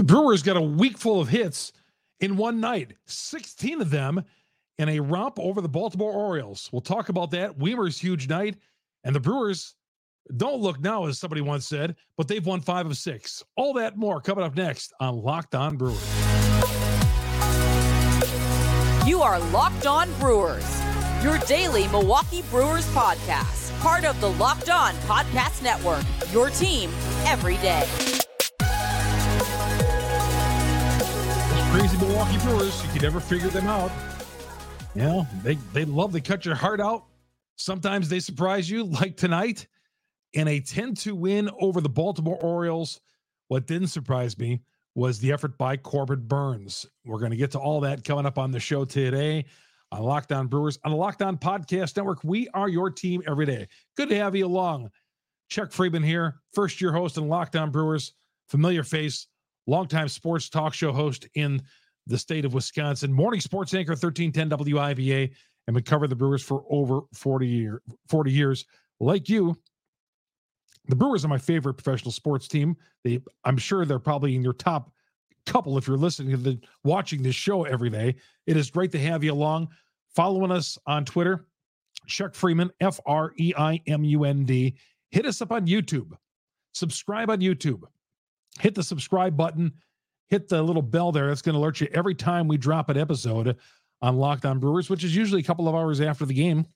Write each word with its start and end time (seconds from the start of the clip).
The 0.00 0.04
Brewers 0.04 0.42
got 0.42 0.56
a 0.56 0.62
week 0.62 0.96
full 0.96 1.20
of 1.20 1.28
hits 1.28 1.72
in 2.20 2.38
one 2.38 2.58
night, 2.58 2.94
16 3.04 3.82
of 3.82 3.90
them 3.90 4.24
in 4.78 4.88
a 4.88 4.98
romp 4.98 5.38
over 5.38 5.60
the 5.60 5.68
Baltimore 5.68 6.10
Orioles. 6.10 6.70
We'll 6.72 6.80
talk 6.80 7.10
about 7.10 7.30
that. 7.32 7.58
Wiemer's 7.58 7.98
huge 7.98 8.26
night, 8.26 8.56
and 9.04 9.14
the 9.14 9.20
Brewers 9.20 9.74
don't 10.38 10.62
look 10.62 10.80
now, 10.80 11.04
as 11.04 11.18
somebody 11.18 11.42
once 11.42 11.68
said, 11.68 11.96
but 12.16 12.28
they've 12.28 12.46
won 12.46 12.62
five 12.62 12.86
of 12.86 12.96
six. 12.96 13.44
All 13.58 13.74
that 13.74 13.98
more 13.98 14.22
coming 14.22 14.42
up 14.42 14.56
next 14.56 14.94
on 15.00 15.20
Locked 15.20 15.54
On 15.54 15.76
Brewers. 15.76 16.02
You 19.06 19.20
are 19.20 19.38
Locked 19.50 19.86
On 19.86 20.10
Brewers, 20.14 20.82
your 21.22 21.36
daily 21.40 21.88
Milwaukee 21.88 22.40
Brewers 22.48 22.86
podcast, 22.94 23.78
part 23.80 24.06
of 24.06 24.18
the 24.22 24.30
Locked 24.30 24.70
On 24.70 24.94
Podcast 25.06 25.62
Network, 25.62 26.04
your 26.32 26.48
team 26.48 26.88
every 27.26 27.58
day. 27.58 28.19
Crazy 31.70 31.96
Milwaukee 31.98 32.36
Brewers, 32.38 32.84
you 32.84 32.90
could 32.90 33.02
never 33.02 33.20
figure 33.20 33.48
them 33.48 33.68
out. 33.68 33.92
You 34.96 35.02
know, 35.02 35.26
they, 35.44 35.54
they 35.72 35.84
love 35.84 36.12
to 36.14 36.20
cut 36.20 36.44
your 36.44 36.56
heart 36.56 36.80
out. 36.80 37.04
Sometimes 37.54 38.08
they 38.08 38.18
surprise 38.18 38.68
you, 38.68 38.82
like 38.84 39.16
tonight 39.16 39.68
in 40.32 40.48
a 40.48 40.58
10 40.58 40.94
2 40.94 41.14
win 41.14 41.48
over 41.60 41.80
the 41.80 41.88
Baltimore 41.88 42.38
Orioles. 42.42 43.00
What 43.46 43.68
didn't 43.68 43.86
surprise 43.86 44.36
me 44.36 44.62
was 44.96 45.20
the 45.20 45.30
effort 45.30 45.56
by 45.58 45.76
Corbin 45.76 46.26
Burnes. 46.26 46.86
We're 47.04 47.20
going 47.20 47.30
to 47.30 47.36
get 47.36 47.52
to 47.52 47.60
all 47.60 47.80
that 47.82 48.02
coming 48.02 48.26
up 48.26 48.36
on 48.36 48.50
the 48.50 48.58
show 48.58 48.84
today 48.84 49.44
on 49.92 50.02
Locked 50.02 50.32
On 50.32 50.48
Brewers 50.48 50.76
on 50.84 50.90
the 50.90 50.96
Locked 50.96 51.22
On 51.22 51.38
Podcast 51.38 51.96
Network. 51.96 52.24
We 52.24 52.48
are 52.48 52.68
your 52.68 52.90
team 52.90 53.22
every 53.28 53.46
day. 53.46 53.68
Good 53.96 54.08
to 54.08 54.16
have 54.16 54.34
you 54.34 54.46
along. 54.46 54.90
Chuck 55.48 55.70
Freimund 55.70 56.04
here, 56.04 56.40
first 56.52 56.80
year 56.80 56.92
host 56.92 57.16
in 57.16 57.28
Locked 57.28 57.54
On 57.54 57.70
Brewers, 57.70 58.12
familiar 58.48 58.82
face 58.82 59.28
longtime 59.66 60.08
sports 60.08 60.48
talk 60.48 60.74
show 60.74 60.92
host 60.92 61.26
in 61.34 61.62
the 62.06 62.18
state 62.18 62.44
of 62.44 62.54
Wisconsin, 62.54 63.12
morning 63.12 63.40
sports 63.40 63.72
anchor 63.74 63.92
1310 63.92 64.58
WIBA, 64.58 65.30
and 65.66 65.74
been 65.74 65.84
covering 65.84 66.08
the 66.08 66.16
Brewers 66.16 66.42
for 66.42 66.64
over 66.68 67.02
40 67.14 67.46
year 67.46 67.82
40 68.08 68.32
years. 68.32 68.66
Like 68.98 69.28
you, 69.28 69.56
the 70.88 70.96
Brewers 70.96 71.24
are 71.24 71.28
my 71.28 71.38
favorite 71.38 71.74
professional 71.74 72.12
sports 72.12 72.48
team. 72.48 72.76
They, 73.04 73.20
I'm 73.44 73.56
sure 73.56 73.84
they're 73.84 73.98
probably 73.98 74.34
in 74.34 74.42
your 74.42 74.52
top 74.52 74.90
couple 75.46 75.78
if 75.78 75.86
you're 75.86 75.96
listening 75.96 76.30
to 76.30 76.36
the 76.36 76.60
watching 76.84 77.22
this 77.22 77.34
show 77.34 77.64
every 77.64 77.90
day. 77.90 78.16
It 78.46 78.56
is 78.56 78.70
great 78.70 78.92
to 78.92 78.98
have 78.98 79.22
you 79.22 79.32
along, 79.32 79.68
following 80.14 80.50
us 80.50 80.78
on 80.86 81.04
Twitter. 81.04 81.46
Chuck 82.06 82.32
Freimund, 82.32 82.70
F 82.80 82.98
R 83.06 83.32
E 83.36 83.52
I 83.56 83.80
M 83.86 84.04
U 84.04 84.24
N 84.24 84.44
D. 84.44 84.74
Hit 85.10 85.26
us 85.26 85.40
up 85.40 85.52
on 85.52 85.66
YouTube. 85.66 86.12
Subscribe 86.72 87.30
on 87.30 87.40
YouTube 87.40 87.82
hit 88.58 88.74
the 88.74 88.82
subscribe 88.82 89.36
button, 89.36 89.72
hit 90.28 90.48
the 90.48 90.62
little 90.62 90.82
bell 90.82 91.12
there. 91.12 91.28
That's 91.28 91.42
going 91.42 91.54
to 91.54 91.58
alert 91.58 91.80
you 91.80 91.88
every 91.92 92.14
time 92.14 92.48
we 92.48 92.56
drop 92.56 92.88
an 92.88 92.96
episode 92.96 93.56
on 94.02 94.16
Locked 94.16 94.44
On 94.44 94.58
Brewers, 94.58 94.90
which 94.90 95.04
is 95.04 95.14
usually 95.14 95.40
a 95.40 95.44
couple 95.44 95.68
of 95.68 95.74
hours 95.74 96.00
after 96.00 96.24
the 96.24 96.34
game. 96.34 96.66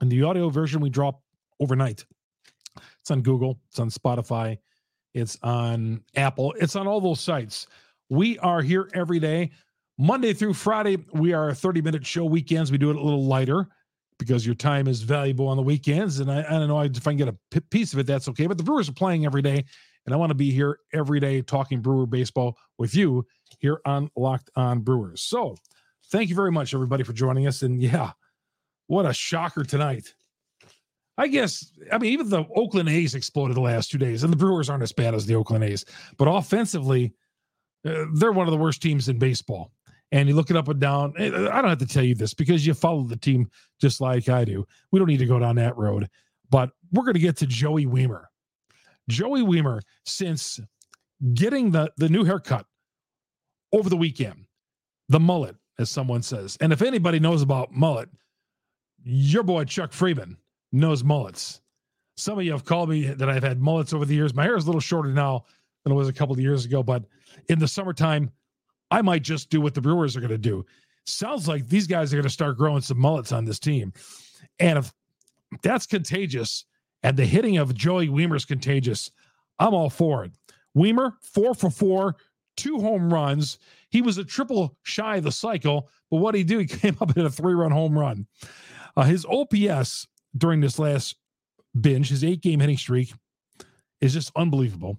And 0.00 0.10
the 0.10 0.22
audio 0.22 0.48
version 0.48 0.80
we 0.80 0.90
drop 0.90 1.22
overnight. 1.60 2.04
It's 3.00 3.10
on 3.10 3.22
Google, 3.22 3.60
it's 3.68 3.78
on 3.78 3.90
Spotify, 3.90 4.58
it's 5.14 5.38
on 5.42 6.02
Apple, 6.16 6.54
it's 6.58 6.74
on 6.74 6.86
all 6.86 7.00
those 7.00 7.20
sites. 7.20 7.66
We 8.08 8.38
are 8.38 8.60
here 8.60 8.90
every 8.94 9.20
day. 9.20 9.52
Monday 9.96 10.32
through 10.32 10.54
Friday, 10.54 10.98
we 11.12 11.32
are 11.32 11.50
a 11.50 11.54
30 11.54 11.80
minute 11.80 12.04
show. 12.04 12.24
Weekends, 12.24 12.72
we 12.72 12.78
do 12.78 12.90
it 12.90 12.96
a 12.96 13.00
little 13.00 13.24
lighter 13.24 13.68
because 14.18 14.44
your 14.44 14.54
time 14.54 14.88
is 14.88 15.02
valuable 15.02 15.46
on 15.46 15.56
the 15.56 15.62
weekends. 15.62 16.20
And 16.20 16.30
I, 16.30 16.40
I 16.40 16.50
don't 16.50 16.68
know 16.68 16.80
if 16.80 17.06
I 17.06 17.10
can 17.10 17.16
get 17.16 17.28
a 17.28 17.60
piece 17.70 17.92
of 17.92 17.98
it, 17.98 18.06
that's 18.06 18.28
okay. 18.28 18.46
But 18.46 18.58
the 18.58 18.64
Brewers 18.64 18.88
are 18.88 18.92
playing 18.92 19.24
every 19.24 19.42
day. 19.42 19.64
And 20.06 20.14
I 20.14 20.18
want 20.18 20.30
to 20.30 20.34
be 20.34 20.50
here 20.50 20.78
every 20.92 21.20
day 21.20 21.40
talking 21.42 21.80
Brewer 21.80 22.06
baseball 22.06 22.58
with 22.78 22.94
you 22.94 23.26
here 23.58 23.80
on 23.86 24.10
Locked 24.16 24.50
On 24.56 24.80
Brewers. 24.80 25.22
So 25.22 25.56
thank 26.10 26.28
you 26.28 26.34
very 26.36 26.52
much, 26.52 26.74
everybody, 26.74 27.04
for 27.04 27.12
joining 27.12 27.46
us. 27.46 27.62
And 27.62 27.80
yeah, 27.80 28.12
what 28.86 29.06
a 29.06 29.12
shocker 29.14 29.64
tonight. 29.64 30.14
I 31.16 31.28
guess, 31.28 31.70
I 31.92 31.98
mean, 31.98 32.12
even 32.12 32.28
the 32.28 32.44
Oakland 32.56 32.88
A's 32.88 33.14
exploded 33.14 33.56
the 33.56 33.60
last 33.60 33.90
two 33.90 33.98
days, 33.98 34.24
and 34.24 34.32
the 34.32 34.36
Brewers 34.36 34.68
aren't 34.68 34.82
as 34.82 34.92
bad 34.92 35.14
as 35.14 35.26
the 35.26 35.36
Oakland 35.36 35.62
A's. 35.62 35.84
But 36.18 36.26
offensively, 36.26 37.14
uh, 37.86 38.06
they're 38.14 38.32
one 38.32 38.48
of 38.48 38.52
the 38.52 38.58
worst 38.58 38.82
teams 38.82 39.08
in 39.08 39.18
baseball. 39.18 39.70
And 40.10 40.28
you 40.28 40.34
look 40.34 40.50
it 40.50 40.56
up 40.56 40.68
and 40.68 40.80
down. 40.80 41.14
Eh, 41.18 41.28
I 41.28 41.60
don't 41.60 41.70
have 41.70 41.78
to 41.78 41.86
tell 41.86 42.04
you 42.04 42.14
this 42.14 42.34
because 42.34 42.66
you 42.66 42.74
follow 42.74 43.02
the 43.02 43.16
team 43.16 43.48
just 43.80 44.00
like 44.00 44.28
I 44.28 44.44
do. 44.44 44.66
We 44.90 44.98
don't 44.98 45.08
need 45.08 45.18
to 45.18 45.26
go 45.26 45.38
down 45.38 45.56
that 45.56 45.76
road. 45.76 46.08
But 46.50 46.70
we're 46.92 47.04
going 47.04 47.14
to 47.14 47.20
get 47.20 47.36
to 47.38 47.46
Joey 47.46 47.86
Wiemer. 47.86 48.24
Joey 49.08 49.42
Wiemer, 49.42 49.80
since 50.04 50.60
getting 51.34 51.70
the, 51.70 51.92
the 51.96 52.08
new 52.08 52.24
haircut 52.24 52.66
over 53.72 53.88
the 53.88 53.96
weekend, 53.96 54.46
the 55.08 55.20
mullet, 55.20 55.56
as 55.78 55.90
someone 55.90 56.22
says. 56.22 56.56
And 56.60 56.72
if 56.72 56.82
anybody 56.82 57.20
knows 57.20 57.42
about 57.42 57.72
mullet, 57.72 58.08
your 59.02 59.42
boy 59.42 59.64
Chuck 59.64 59.92
Freimund 59.92 60.36
knows 60.72 61.04
mullets. 61.04 61.60
Some 62.16 62.38
of 62.38 62.44
you 62.44 62.52
have 62.52 62.64
called 62.64 62.88
me 62.88 63.06
that 63.06 63.28
I've 63.28 63.42
had 63.42 63.60
mullets 63.60 63.92
over 63.92 64.04
the 64.04 64.14
years. 64.14 64.34
My 64.34 64.44
hair 64.44 64.56
is 64.56 64.64
a 64.64 64.66
little 64.66 64.80
shorter 64.80 65.10
now 65.10 65.44
than 65.82 65.92
it 65.92 65.96
was 65.96 66.08
a 66.08 66.12
couple 66.12 66.32
of 66.32 66.40
years 66.40 66.64
ago, 66.64 66.82
but 66.82 67.04
in 67.48 67.58
the 67.58 67.68
summertime, 67.68 68.30
I 68.90 69.02
might 69.02 69.22
just 69.22 69.50
do 69.50 69.60
what 69.60 69.74
the 69.74 69.80
Brewers 69.80 70.16
are 70.16 70.20
going 70.20 70.30
to 70.30 70.38
do. 70.38 70.64
Sounds 71.06 71.48
like 71.48 71.68
these 71.68 71.86
guys 71.86 72.12
are 72.12 72.16
going 72.16 72.24
to 72.24 72.30
start 72.30 72.56
growing 72.56 72.80
some 72.80 72.98
mullets 72.98 73.32
on 73.32 73.44
this 73.44 73.58
team. 73.58 73.92
And 74.58 74.78
if 74.78 74.92
that's 75.62 75.86
contagious, 75.86 76.64
and 77.04 77.16
the 77.16 77.26
hitting 77.26 77.58
of 77.58 77.74
Joey 77.74 78.08
Wiemer's 78.08 78.46
contagious. 78.46 79.10
I'm 79.60 79.74
all 79.74 79.90
for 79.90 80.24
it. 80.24 80.32
Wiemer, 80.76 81.12
four 81.22 81.54
for 81.54 81.70
four, 81.70 82.16
two 82.56 82.80
home 82.80 83.12
runs. 83.12 83.58
He 83.90 84.02
was 84.02 84.18
a 84.18 84.24
triple 84.24 84.76
shy 84.82 85.18
of 85.18 85.24
the 85.24 85.30
cycle, 85.30 85.88
but 86.10 86.16
what 86.16 86.32
did 86.32 86.38
he 86.38 86.44
do? 86.44 86.58
He 86.58 86.66
came 86.66 86.96
up 87.00 87.16
in 87.16 87.26
a 87.26 87.30
three 87.30 87.54
run 87.54 87.70
home 87.70 87.96
run. 87.96 88.26
Uh, 88.96 89.02
his 89.02 89.24
OPS 89.26 90.08
during 90.36 90.60
this 90.60 90.78
last 90.78 91.16
binge, 91.78 92.08
his 92.08 92.24
eight 92.24 92.40
game 92.40 92.58
hitting 92.58 92.78
streak, 92.78 93.12
is 94.00 94.14
just 94.14 94.32
unbelievable. 94.34 94.98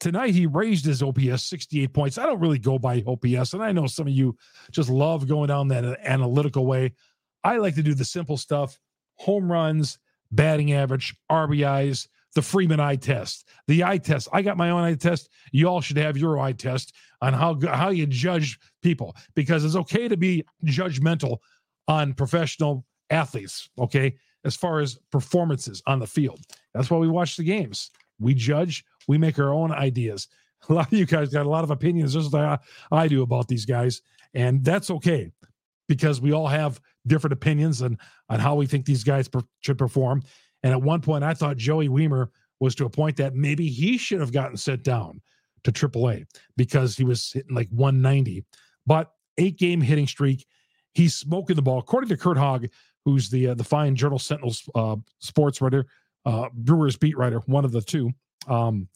Tonight, 0.00 0.34
he 0.34 0.46
raised 0.46 0.84
his 0.84 1.02
OPS 1.02 1.44
68 1.44 1.92
points. 1.92 2.18
I 2.18 2.26
don't 2.26 2.40
really 2.40 2.58
go 2.58 2.78
by 2.78 3.02
OPS, 3.06 3.52
and 3.52 3.62
I 3.62 3.72
know 3.72 3.86
some 3.86 4.06
of 4.06 4.12
you 4.12 4.36
just 4.72 4.88
love 4.88 5.28
going 5.28 5.48
down 5.48 5.68
that 5.68 6.00
analytical 6.04 6.66
way. 6.66 6.94
I 7.42 7.58
like 7.58 7.74
to 7.76 7.82
do 7.82 7.94
the 7.94 8.04
simple 8.04 8.36
stuff 8.36 8.78
home 9.16 9.50
runs, 9.50 9.98
batting 10.34 10.72
average, 10.72 11.14
RBIs, 11.30 12.08
the 12.34 12.40
Freimund 12.40 12.80
eye 12.80 12.96
test. 12.96 13.48
The 13.68 13.84
eye 13.84 13.98
test. 13.98 14.28
I 14.32 14.42
got 14.42 14.56
my 14.56 14.70
own 14.70 14.82
eye 14.82 14.94
test. 14.94 15.28
You 15.52 15.68
all 15.68 15.80
should 15.80 15.96
have 15.96 16.16
your 16.16 16.38
eye 16.38 16.52
test 16.52 16.94
on 17.20 17.32
how 17.32 17.58
how 17.66 17.90
you 17.90 18.06
judge 18.06 18.58
people 18.82 19.16
because 19.34 19.64
it's 19.64 19.76
okay 19.76 20.08
to 20.08 20.16
be 20.16 20.44
judgmental 20.64 21.38
on 21.88 22.14
professional 22.14 22.84
athletes, 23.10 23.68
okay? 23.78 24.16
As 24.44 24.56
far 24.56 24.80
as 24.80 24.98
performances 25.10 25.82
on 25.86 26.00
the 26.00 26.06
field. 26.06 26.40
That's 26.74 26.90
why 26.90 26.98
we 26.98 27.08
watch 27.08 27.36
the 27.36 27.44
games. 27.44 27.90
We 28.18 28.34
judge, 28.34 28.84
we 29.08 29.16
make 29.16 29.38
our 29.38 29.52
own 29.52 29.72
ideas. 29.72 30.28
A 30.68 30.72
lot 30.72 30.92
of 30.92 30.98
you 30.98 31.06
guys 31.06 31.28
got 31.28 31.44
a 31.44 31.48
lot 31.48 31.62
of 31.62 31.70
opinions 31.70 32.14
just 32.14 32.32
like 32.32 32.58
I 32.90 33.06
do 33.06 33.20
about 33.20 33.48
these 33.48 33.66
guys, 33.66 34.00
and 34.32 34.64
that's 34.64 34.90
okay 34.90 35.30
because 35.88 36.22
we 36.22 36.32
all 36.32 36.46
have 36.46 36.80
different 37.06 37.32
opinions 37.32 37.82
on 37.82 37.98
on 38.28 38.40
how 38.40 38.54
we 38.54 38.66
think 38.66 38.84
these 38.86 39.04
guys 39.04 39.28
per, 39.28 39.40
should 39.60 39.78
perform. 39.78 40.22
And 40.62 40.72
at 40.72 40.80
one 40.80 41.00
point, 41.00 41.24
I 41.24 41.34
thought 41.34 41.56
Joey 41.56 41.88
Wiemer 41.88 42.28
was 42.60 42.74
to 42.76 42.86
a 42.86 42.90
point 42.90 43.16
that 43.18 43.34
maybe 43.34 43.68
he 43.68 43.98
should 43.98 44.20
have 44.20 44.32
gotten 44.32 44.56
sent 44.56 44.82
down 44.82 45.20
to 45.64 45.72
AAA 45.72 46.26
because 46.56 46.96
he 46.96 47.04
was 47.04 47.32
hitting 47.32 47.54
like 47.54 47.68
190. 47.70 48.44
But 48.86 49.10
eight 49.38 49.58
game 49.58 49.80
hitting 49.80 50.06
streak, 50.06 50.46
he's 50.92 51.14
smoking 51.14 51.56
the 51.56 51.62
ball. 51.62 51.78
According 51.78 52.08
to 52.10 52.16
Curt 52.16 52.38
Hogg, 52.38 52.66
who's 53.04 53.28
the 53.28 53.48
uh, 53.48 53.54
the 53.54 53.64
fine 53.64 53.96
Journal 53.96 54.18
Sentinel's 54.18 54.68
uh, 54.74 54.96
sports 55.18 55.60
writer, 55.60 55.86
uh, 56.24 56.48
Brewers 56.52 56.96
beat 56.96 57.16
writer, 57.16 57.40
one 57.46 57.64
of 57.64 57.72
the 57.72 57.82
two. 57.82 58.10
Um, 58.48 58.88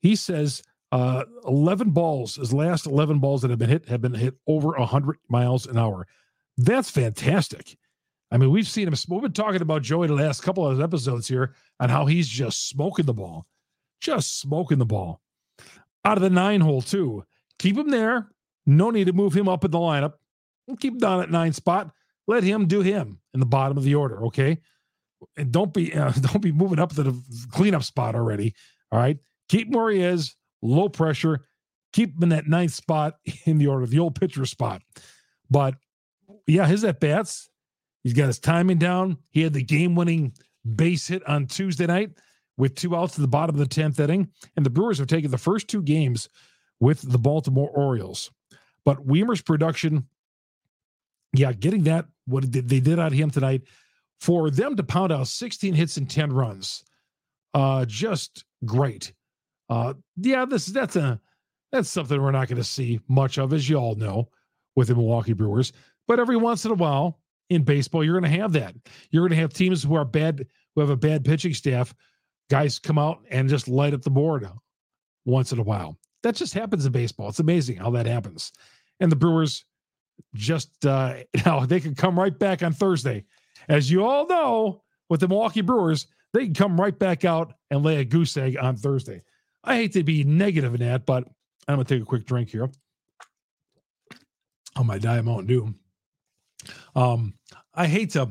he 0.00 0.16
says 0.16 0.62
uh, 0.92 1.24
11 1.46 1.90
balls, 1.90 2.36
his 2.36 2.52
last 2.52 2.86
11 2.86 3.18
balls 3.18 3.42
that 3.42 3.50
have 3.50 3.58
been 3.58 3.68
hit 3.68 3.88
have 3.88 4.00
been 4.00 4.14
hit 4.14 4.34
over 4.46 4.70
100 4.70 5.16
miles 5.28 5.66
an 5.66 5.78
hour. 5.78 6.06
That's 6.60 6.90
fantastic. 6.90 7.78
I 8.30 8.36
mean, 8.36 8.50
we've 8.50 8.68
seen 8.68 8.86
him. 8.86 8.94
We've 9.08 9.22
been 9.22 9.32
talking 9.32 9.62
about 9.62 9.82
Joey 9.82 10.08
the 10.08 10.14
last 10.14 10.42
couple 10.42 10.66
of 10.66 10.80
episodes 10.80 11.26
here 11.26 11.54
on 11.80 11.88
how 11.88 12.04
he's 12.04 12.28
just 12.28 12.68
smoking 12.68 13.06
the 13.06 13.14
ball, 13.14 13.46
just 14.00 14.38
smoking 14.38 14.78
the 14.78 14.86
ball 14.86 15.22
out 16.04 16.18
of 16.18 16.22
the 16.22 16.30
nine 16.30 16.60
hole 16.60 16.82
too. 16.82 17.24
Keep 17.58 17.78
him 17.78 17.90
there. 17.90 18.28
No 18.66 18.90
need 18.90 19.06
to 19.06 19.12
move 19.14 19.32
him 19.32 19.48
up 19.48 19.64
in 19.64 19.70
the 19.70 19.78
lineup. 19.78 20.14
Keep 20.78 20.94
him 20.94 20.98
down 20.98 21.22
at 21.22 21.30
nine 21.30 21.54
spot. 21.54 21.92
Let 22.26 22.44
him 22.44 22.66
do 22.66 22.82
him 22.82 23.20
in 23.32 23.40
the 23.40 23.46
bottom 23.46 23.78
of 23.78 23.82
the 23.82 23.94
order. 23.94 24.26
Okay, 24.26 24.58
and 25.38 25.50
don't 25.50 25.72
be 25.72 25.94
uh, 25.94 26.12
don't 26.12 26.42
be 26.42 26.52
moving 26.52 26.78
up 26.78 26.94
to 26.94 27.02
the 27.02 27.48
cleanup 27.50 27.84
spot 27.84 28.14
already. 28.14 28.54
All 28.92 28.98
right, 28.98 29.18
keep 29.48 29.68
him 29.68 29.72
where 29.72 29.90
he 29.90 30.02
is. 30.02 30.36
Low 30.60 30.90
pressure. 30.90 31.46
Keep 31.94 32.16
him 32.16 32.24
in 32.24 32.28
that 32.28 32.46
ninth 32.46 32.74
spot 32.74 33.14
in 33.46 33.56
the 33.56 33.66
order, 33.66 33.86
the 33.86 33.98
old 33.98 34.20
pitcher 34.20 34.44
spot. 34.44 34.82
But 35.50 35.74
yeah, 36.50 36.66
his 36.66 36.84
at 36.84 37.00
bats. 37.00 37.48
He's 38.02 38.14
got 38.14 38.26
his 38.26 38.38
timing 38.38 38.78
down. 38.78 39.18
He 39.30 39.42
had 39.42 39.52
the 39.52 39.62
game 39.62 39.94
winning 39.94 40.32
base 40.74 41.06
hit 41.06 41.26
on 41.28 41.46
Tuesday 41.46 41.86
night 41.86 42.10
with 42.56 42.74
two 42.74 42.96
outs 42.96 43.14
to 43.14 43.20
the 43.20 43.28
bottom 43.28 43.58
of 43.58 43.68
the 43.68 43.82
10th 43.82 43.98
inning. 44.00 44.28
And 44.56 44.64
the 44.64 44.70
Brewers 44.70 44.98
have 44.98 45.06
taken 45.06 45.30
the 45.30 45.38
first 45.38 45.68
two 45.68 45.82
games 45.82 46.28
with 46.78 47.00
the 47.02 47.18
Baltimore 47.18 47.70
Orioles. 47.70 48.30
But 48.84 49.04
Wiemer's 49.06 49.42
production, 49.42 50.08
yeah, 51.34 51.52
getting 51.52 51.84
that, 51.84 52.06
what 52.26 52.50
they 52.50 52.80
did 52.80 52.98
on 52.98 53.12
him 53.12 53.30
tonight, 53.30 53.62
for 54.20 54.50
them 54.50 54.76
to 54.76 54.82
pound 54.82 55.12
out 55.12 55.28
16 55.28 55.74
hits 55.74 55.96
and 55.96 56.08
10 56.08 56.32
runs, 56.32 56.84
uh, 57.54 57.84
just 57.84 58.44
great. 58.64 59.12
Uh, 59.68 59.94
yeah, 60.16 60.44
this 60.44 60.66
that's 60.66 60.96
a 60.96 61.20
that's 61.70 61.88
something 61.88 62.20
we're 62.20 62.32
not 62.32 62.48
going 62.48 62.56
to 62.56 62.64
see 62.64 63.00
much 63.08 63.38
of, 63.38 63.52
as 63.52 63.68
you 63.68 63.76
all 63.76 63.94
know, 63.94 64.28
with 64.74 64.88
the 64.88 64.94
Milwaukee 64.94 65.32
Brewers. 65.32 65.72
But 66.10 66.18
every 66.18 66.36
once 66.36 66.64
in 66.64 66.72
a 66.72 66.74
while 66.74 67.20
in 67.50 67.62
baseball, 67.62 68.02
you're 68.02 68.18
going 68.18 68.32
to 68.32 68.40
have 68.40 68.52
that. 68.54 68.74
You're 69.12 69.22
going 69.22 69.30
to 69.30 69.40
have 69.42 69.52
teams 69.52 69.84
who 69.84 69.94
are 69.94 70.04
bad, 70.04 70.44
who 70.74 70.80
have 70.80 70.90
a 70.90 70.96
bad 70.96 71.24
pitching 71.24 71.54
staff. 71.54 71.94
Guys 72.50 72.80
come 72.80 72.98
out 72.98 73.20
and 73.30 73.48
just 73.48 73.68
light 73.68 73.94
up 73.94 74.02
the 74.02 74.10
board 74.10 74.44
once 75.24 75.52
in 75.52 75.60
a 75.60 75.62
while. 75.62 75.96
That 76.24 76.34
just 76.34 76.52
happens 76.52 76.84
in 76.84 76.90
baseball. 76.90 77.28
It's 77.28 77.38
amazing 77.38 77.76
how 77.76 77.90
that 77.90 78.06
happens. 78.06 78.50
And 78.98 79.12
the 79.12 79.14
Brewers 79.14 79.64
just 80.34 80.84
uh 80.84 81.18
know 81.46 81.64
they 81.64 81.78
can 81.78 81.94
come 81.94 82.18
right 82.18 82.36
back 82.36 82.64
on 82.64 82.72
Thursday. 82.72 83.24
As 83.68 83.88
you 83.88 84.04
all 84.04 84.26
know, 84.26 84.82
with 85.10 85.20
the 85.20 85.28
Milwaukee 85.28 85.60
Brewers, 85.60 86.08
they 86.32 86.46
can 86.46 86.54
come 86.54 86.80
right 86.80 86.98
back 86.98 87.24
out 87.24 87.52
and 87.70 87.84
lay 87.84 88.00
a 88.00 88.04
goose 88.04 88.36
egg 88.36 88.56
on 88.60 88.76
Thursday. 88.76 89.22
I 89.62 89.76
hate 89.76 89.92
to 89.92 90.02
be 90.02 90.24
negative 90.24 90.74
in 90.74 90.80
that, 90.80 91.06
but 91.06 91.22
I'm 91.68 91.76
gonna 91.76 91.84
take 91.84 92.02
a 92.02 92.04
quick 92.04 92.26
drink 92.26 92.48
here 92.50 92.68
on 94.74 94.88
my 94.88 94.98
Diet 94.98 95.24
Mountain 95.24 95.46
Dew. 95.46 95.72
Um, 96.94 97.34
I 97.74 97.86
hate 97.86 98.10
to 98.10 98.30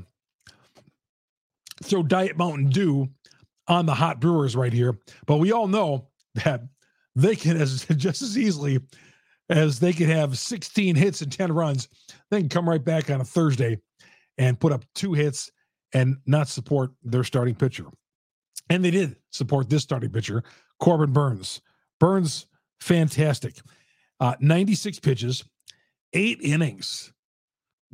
throw 1.83 2.03
Diet 2.03 2.37
Mountain 2.37 2.69
Dew 2.69 3.09
on 3.67 3.85
the 3.85 3.93
hot 3.93 4.19
brewers 4.19 4.55
right 4.55 4.73
here, 4.73 4.97
but 5.25 5.37
we 5.37 5.51
all 5.51 5.67
know 5.67 6.07
that 6.35 6.63
they 7.15 7.35
can 7.35 7.57
as 7.57 7.85
just 7.95 8.21
as 8.21 8.37
easily 8.37 8.79
as 9.49 9.79
they 9.79 9.93
could 9.93 10.09
have 10.09 10.37
16 10.37 10.95
hits 10.95 11.21
and 11.21 11.31
10 11.31 11.51
runs, 11.51 11.87
they 12.29 12.39
can 12.39 12.49
come 12.49 12.69
right 12.69 12.83
back 12.83 13.09
on 13.09 13.21
a 13.21 13.25
Thursday 13.25 13.79
and 14.37 14.59
put 14.59 14.71
up 14.71 14.85
two 14.93 15.13
hits 15.13 15.51
and 15.93 16.17
not 16.25 16.47
support 16.47 16.91
their 17.03 17.23
starting 17.23 17.55
pitcher. 17.55 17.85
And 18.69 18.85
they 18.85 18.91
did 18.91 19.15
support 19.31 19.69
this 19.69 19.81
starting 19.81 20.11
pitcher, 20.11 20.43
Corbin 20.79 21.11
Burnes. 21.11 21.61
Burnes, 21.99 22.45
fantastic. 22.79 23.55
Uh, 24.19 24.35
96 24.39 24.99
pitches, 24.99 25.43
eight 26.13 26.39
innings, 26.41 27.11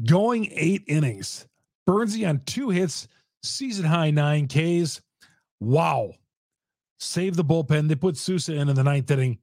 going 0.04 0.50
eight 0.52 0.84
innings. 0.88 1.48
Burnsy 1.88 2.28
on 2.28 2.42
two 2.46 2.70
hits, 2.70 3.08
season 3.44 3.86
high 3.86 4.12
nine 4.12 4.48
Ks. 4.48 5.02
Wow. 5.60 6.14
Save 7.00 7.36
the 7.36 7.46
bullpen. 7.46 7.88
They 7.88 7.96
put 7.96 8.18
Sousa 8.18 8.54
in 8.54 8.70
in 8.70 8.76
the 8.76 8.84
ninth 8.84 9.12
inning. 9.12 9.38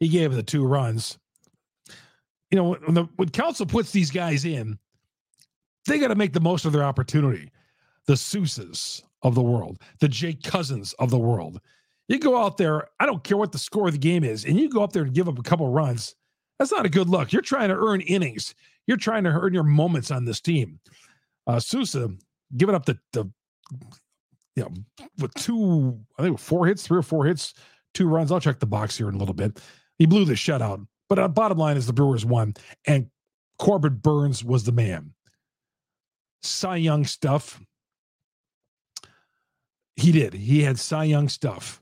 He 0.00 0.08
gave 0.08 0.32
the 0.32 0.42
two 0.42 0.66
runs. 0.66 1.18
You 2.50 2.56
know, 2.56 2.74
when, 2.74 2.94
the, 2.94 3.04
when 3.16 3.28
Counsell 3.30 3.66
puts 3.66 3.90
these 3.90 4.10
guys 4.10 4.44
in, 4.44 4.78
they 5.86 5.98
got 5.98 6.08
to 6.08 6.14
make 6.14 6.32
the 6.32 6.40
most 6.40 6.64
of 6.64 6.72
their 6.72 6.84
opportunity. 6.84 7.50
The 8.06 8.14
Sousas 8.14 9.02
of 9.22 9.34
the 9.34 9.42
world, 9.42 9.80
the 10.00 10.08
Jake 10.08 10.42
Cousins 10.42 10.92
of 10.94 11.10
the 11.10 11.18
world. 11.18 11.60
You 12.08 12.18
go 12.20 12.40
out 12.40 12.56
there, 12.56 12.88
I 13.00 13.06
don't 13.06 13.24
care 13.24 13.36
what 13.36 13.50
the 13.50 13.58
score 13.58 13.88
of 13.88 13.92
the 13.92 13.98
game 13.98 14.22
is, 14.22 14.44
and 14.44 14.58
you 14.58 14.68
go 14.68 14.82
up 14.84 14.92
there 14.92 15.02
and 15.02 15.12
give 15.12 15.28
up 15.28 15.38
a 15.38 15.42
couple 15.42 15.68
runs. 15.68 16.14
That's 16.58 16.70
not 16.70 16.86
a 16.86 16.90
good 16.90 17.08
look. 17.08 17.32
You're 17.32 17.42
trying 17.42 17.68
to 17.68 17.76
earn 17.76 18.00
innings. 18.00 18.54
You're 18.86 18.96
trying 18.96 19.24
to 19.24 19.30
earn 19.30 19.54
your 19.54 19.64
moments 19.64 20.10
on 20.10 20.24
this 20.24 20.40
team. 20.40 20.78
Uh, 21.46 21.60
Sousa 21.60 22.10
giving 22.56 22.74
up 22.74 22.86
the 22.86 22.98
the 23.12 23.30
you 24.54 24.62
know 24.62 24.72
with 25.18 25.34
two 25.34 25.98
I 26.18 26.22
think 26.22 26.38
four 26.38 26.66
hits, 26.66 26.86
three 26.86 26.98
or 26.98 27.02
four 27.02 27.24
hits, 27.24 27.54
two 27.94 28.08
runs. 28.08 28.32
I'll 28.32 28.40
check 28.40 28.60
the 28.60 28.66
box 28.66 28.96
here 28.96 29.08
in 29.08 29.14
a 29.14 29.18
little 29.18 29.34
bit. 29.34 29.60
He 29.98 30.06
blew 30.06 30.24
the 30.24 30.34
shutout. 30.34 30.86
But 31.08 31.18
uh, 31.18 31.28
bottom 31.28 31.58
line 31.58 31.76
is 31.76 31.86
the 31.86 31.92
Brewers 31.92 32.24
won, 32.24 32.54
and 32.86 33.08
Corbin 33.58 33.94
Burnes 33.94 34.44
was 34.44 34.64
the 34.64 34.72
man. 34.72 35.12
Cy 36.42 36.76
Young 36.76 37.04
stuff. 37.04 37.60
He 39.94 40.12
did. 40.12 40.34
He 40.34 40.62
had 40.62 40.78
Cy 40.78 41.04
Young 41.04 41.28
stuff. 41.28 41.80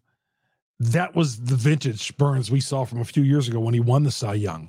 That 0.78 1.14
was 1.14 1.40
the 1.40 1.56
vintage 1.56 2.16
Burnes 2.16 2.50
we 2.50 2.60
saw 2.60 2.84
from 2.84 3.00
a 3.00 3.04
few 3.04 3.22
years 3.22 3.48
ago 3.48 3.60
when 3.60 3.74
he 3.74 3.80
won 3.80 4.02
the 4.02 4.10
Cy 4.10 4.34
Young. 4.34 4.68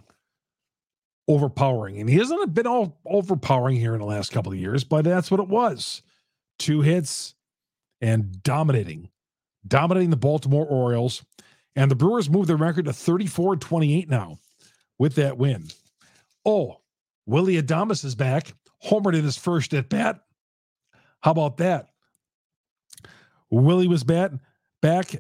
Overpowering. 1.28 2.00
And 2.00 2.10
he 2.10 2.18
hasn't 2.18 2.54
been 2.54 2.68
all 2.68 3.00
overpowering 3.06 3.78
here 3.78 3.94
in 3.94 4.00
the 4.00 4.06
last 4.06 4.32
couple 4.32 4.52
of 4.52 4.60
years, 4.60 4.84
but 4.84 5.06
that's 5.06 5.32
what 5.32 5.40
it 5.40 5.48
was. 5.48 6.02
Two 6.60 6.82
hits 6.82 7.36
and 8.00 8.42
dominating, 8.44 9.10
dominating 9.68 10.12
the 10.12 10.18
Baltimore 10.18 10.66
Orioles. 10.66 11.24
And 11.76 11.90
the 11.90 11.96
Brewers 11.96 12.30
moved 12.30 12.48
their 12.48 12.56
record 12.56 12.86
to 12.86 12.94
34 12.94 13.58
28 13.58 14.10
now 14.10 14.40
with 14.98 15.16
that 15.16 15.38
win. 15.38 15.68
Oh, 16.46 16.82
Willie 17.26 17.62
Adames 17.62 18.06
is 18.06 18.16
back, 18.16 18.54
homered 18.86 19.18
in 19.18 19.26
his 19.26 19.38
first 19.38 19.74
at 19.74 19.90
bat. 19.90 20.22
How 21.22 21.32
about 21.32 21.58
that? 21.58 21.90
Willie 23.50 23.88
was 23.88 24.04
bat 24.04 24.32
back 24.82 25.16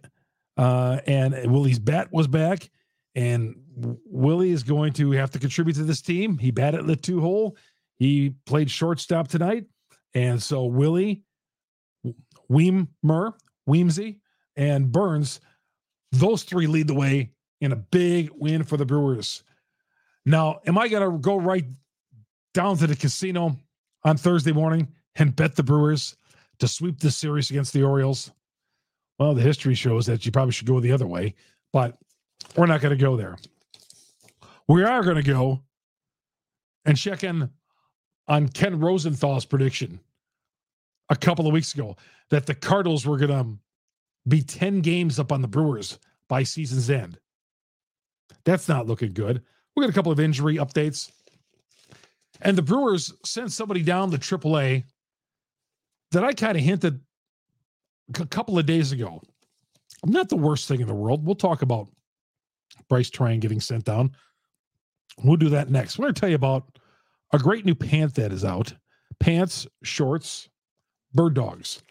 uh, 0.57 0.99
and 1.05 1.51
Willie's 1.51 1.79
bat 1.79 2.11
was 2.11 2.27
back, 2.27 2.69
and 3.15 3.55
Willie 4.05 4.51
is 4.51 4.63
going 4.63 4.93
to 4.93 5.11
have 5.11 5.31
to 5.31 5.39
contribute 5.39 5.75
to 5.75 5.83
this 5.83 6.01
team. 6.01 6.37
He 6.37 6.51
batted 6.51 6.85
the 6.85 6.95
two 6.95 7.21
hole. 7.21 7.57
He 7.97 8.35
played 8.45 8.69
shortstop 8.69 9.27
tonight, 9.29 9.65
and 10.13 10.41
so 10.41 10.65
Willie, 10.65 11.23
Wiemer, 12.51 13.33
Weemsy, 13.67 14.17
and 14.55 14.91
Burnes, 14.91 15.39
those 16.11 16.43
three 16.43 16.67
lead 16.67 16.87
the 16.87 16.93
way 16.93 17.31
in 17.61 17.71
a 17.71 17.77
big 17.77 18.29
win 18.33 18.63
for 18.63 18.77
the 18.77 18.85
Brewers. 18.85 19.43
Now, 20.25 20.59
am 20.65 20.77
I 20.77 20.87
going 20.87 21.09
to 21.09 21.17
go 21.17 21.37
right 21.37 21.65
down 22.53 22.77
to 22.77 22.87
the 22.87 22.95
casino 22.95 23.57
on 24.03 24.17
Thursday 24.17 24.51
morning 24.51 24.87
and 25.15 25.35
bet 25.35 25.55
the 25.55 25.63
Brewers 25.63 26.15
to 26.59 26.67
sweep 26.67 26.99
this 26.99 27.15
series 27.15 27.49
against 27.49 27.73
the 27.73 27.83
Orioles? 27.83 28.31
Well, 29.19 29.33
the 29.33 29.41
history 29.41 29.75
shows 29.75 30.05
that 30.07 30.25
you 30.25 30.31
probably 30.31 30.51
should 30.51 30.67
go 30.67 30.79
the 30.79 30.91
other 30.91 31.07
way, 31.07 31.35
but 31.71 31.97
we're 32.55 32.65
not 32.65 32.81
going 32.81 32.97
to 32.97 33.01
go 33.01 33.15
there. 33.15 33.37
We 34.67 34.83
are 34.83 35.03
going 35.03 35.17
to 35.17 35.23
go 35.23 35.61
and 36.85 36.97
check 36.97 37.23
in 37.23 37.49
on 38.27 38.49
Ken 38.49 38.79
Rosenthal's 38.79 39.45
prediction 39.45 39.99
a 41.09 41.15
couple 41.15 41.47
of 41.47 41.53
weeks 41.53 41.73
ago 41.73 41.95
that 42.29 42.45
the 42.45 42.55
Cardinals 42.55 43.05
were 43.05 43.17
going 43.17 43.29
to 43.29 43.57
be 44.27 44.41
10 44.41 44.81
games 44.81 45.19
up 45.19 45.31
on 45.31 45.41
the 45.41 45.47
Brewers 45.47 45.99
by 46.27 46.43
season's 46.43 46.89
end. 46.89 47.19
That's 48.43 48.67
not 48.67 48.87
looking 48.87 49.13
good. 49.13 49.43
We 49.75 49.83
got 49.83 49.89
a 49.89 49.93
couple 49.93 50.11
of 50.11 50.19
injury 50.19 50.55
updates. 50.55 51.11
And 52.41 52.57
the 52.57 52.61
Brewers 52.61 53.13
sent 53.23 53.51
somebody 53.51 53.81
down 53.81 54.11
to 54.11 54.17
AAA 54.17 54.83
that 56.11 56.23
I 56.23 56.33
kind 56.33 56.57
of 56.57 56.63
hinted 56.63 56.99
a 58.19 58.25
couple 58.25 58.57
of 58.57 58.65
days 58.65 58.91
ago. 58.91 59.21
Not 60.05 60.29
the 60.29 60.37
worst 60.37 60.67
thing 60.67 60.81
in 60.81 60.87
the 60.87 60.93
world. 60.93 61.25
We'll 61.25 61.35
talk 61.35 61.61
about 61.61 61.87
Brice 62.89 63.09
Turang 63.09 63.39
getting 63.39 63.61
sent 63.61 63.85
down. 63.85 64.11
We'll 65.23 65.37
do 65.37 65.49
that 65.49 65.69
next. 65.69 65.97
We're 65.97 66.05
going 66.05 66.13
to 66.15 66.19
tell 66.19 66.29
you 66.29 66.35
about 66.35 66.77
a 67.33 67.39
great 67.39 67.65
new 67.65 67.75
pant 67.75 68.15
that 68.15 68.31
is 68.31 68.43
out. 68.43 68.73
Pants, 69.19 69.65
shorts, 69.83 70.49
bird 71.13 71.33
dogs. 71.33 71.81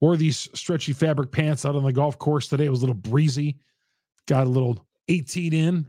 Wore 0.00 0.16
these 0.16 0.48
stretchy 0.54 0.92
fabric 0.92 1.32
pants 1.32 1.64
out 1.64 1.76
on 1.76 1.84
the 1.84 1.92
golf 1.92 2.18
course 2.18 2.48
today. 2.48 2.66
It 2.66 2.70
was 2.70 2.80
a 2.80 2.86
little 2.86 2.94
breezy. 2.94 3.58
Got 4.26 4.46
a 4.46 4.50
little 4.50 4.86
18 5.08 5.52
in 5.52 5.86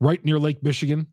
right 0.00 0.24
near 0.24 0.38
Lake 0.38 0.62
Michigan 0.62 1.06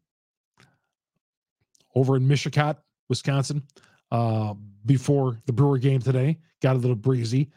over 1.95 2.15
in 2.15 2.27
Michigan, 2.27 2.75
Wisconsin 3.09 3.63
uh, 4.11 4.53
before 4.85 5.41
the 5.45 5.53
Brewer 5.53 5.77
game 5.77 5.99
today. 5.99 6.37
Got 6.61 6.75
a 6.75 6.79
little 6.79 6.95
breezy. 6.95 7.51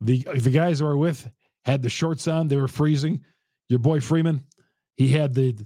The 0.00 0.26
the 0.34 0.50
guys 0.50 0.82
I 0.82 0.84
were 0.84 0.96
with 0.96 1.30
had 1.64 1.82
the 1.82 1.88
shorts 1.88 2.26
on. 2.26 2.48
They 2.48 2.56
were 2.56 2.68
freezing. 2.68 3.24
Your 3.68 3.78
boy 3.78 3.98
Freimund, 4.00 4.42
he 4.96 5.08
had 5.08 5.34
the 5.34 5.56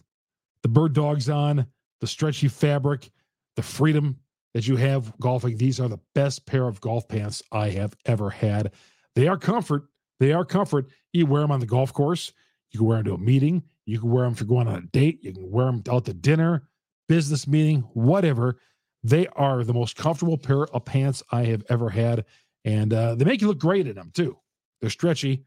the 0.62 0.68
bird 0.68 0.94
dogs 0.94 1.28
on, 1.28 1.66
the 2.00 2.06
stretchy 2.06 2.48
fabric, 2.48 3.10
the 3.54 3.62
freedom 3.62 4.18
that 4.54 4.66
you 4.66 4.76
have 4.76 5.12
golfing. 5.20 5.56
These 5.56 5.80
are 5.80 5.88
the 5.88 6.00
best 6.14 6.46
pair 6.46 6.66
of 6.66 6.80
golf 6.80 7.06
pants 7.08 7.42
I 7.52 7.68
have 7.70 7.94
ever 8.06 8.30
had. 8.30 8.72
They 9.14 9.28
are 9.28 9.36
comfort. 9.36 9.84
They 10.18 10.32
are 10.32 10.44
comfort. 10.44 10.86
You 11.12 11.26
wear 11.26 11.42
them 11.42 11.52
on 11.52 11.60
the 11.60 11.66
golf 11.66 11.92
course. 11.92 12.32
You 12.70 12.78
can 12.78 12.86
wear 12.86 12.98
them 12.98 13.06
to 13.06 13.14
a 13.14 13.18
meeting. 13.18 13.62
You 13.84 14.00
can 14.00 14.10
wear 14.10 14.24
them 14.24 14.32
if 14.32 14.40
you're 14.40 14.48
going 14.48 14.66
on 14.66 14.76
a 14.76 14.86
date. 14.86 15.22
You 15.22 15.32
can 15.32 15.50
wear 15.50 15.66
them 15.66 15.82
out 15.90 16.04
to 16.06 16.14
dinner, 16.14 16.68
business 17.08 17.46
meeting, 17.46 17.80
whatever. 17.92 18.58
They 19.04 19.26
are 19.36 19.62
the 19.62 19.74
most 19.74 19.96
comfortable 19.96 20.38
pair 20.38 20.64
of 20.66 20.84
pants 20.84 21.22
I 21.30 21.44
have 21.44 21.62
ever 21.68 21.90
had. 21.90 22.24
And 22.64 22.92
uh, 22.92 23.14
they 23.14 23.24
make 23.24 23.40
you 23.40 23.46
look 23.46 23.58
great 23.58 23.86
in 23.86 23.94
them 23.94 24.10
too. 24.14 24.36
They're 24.80 24.90
stretchy. 24.90 25.44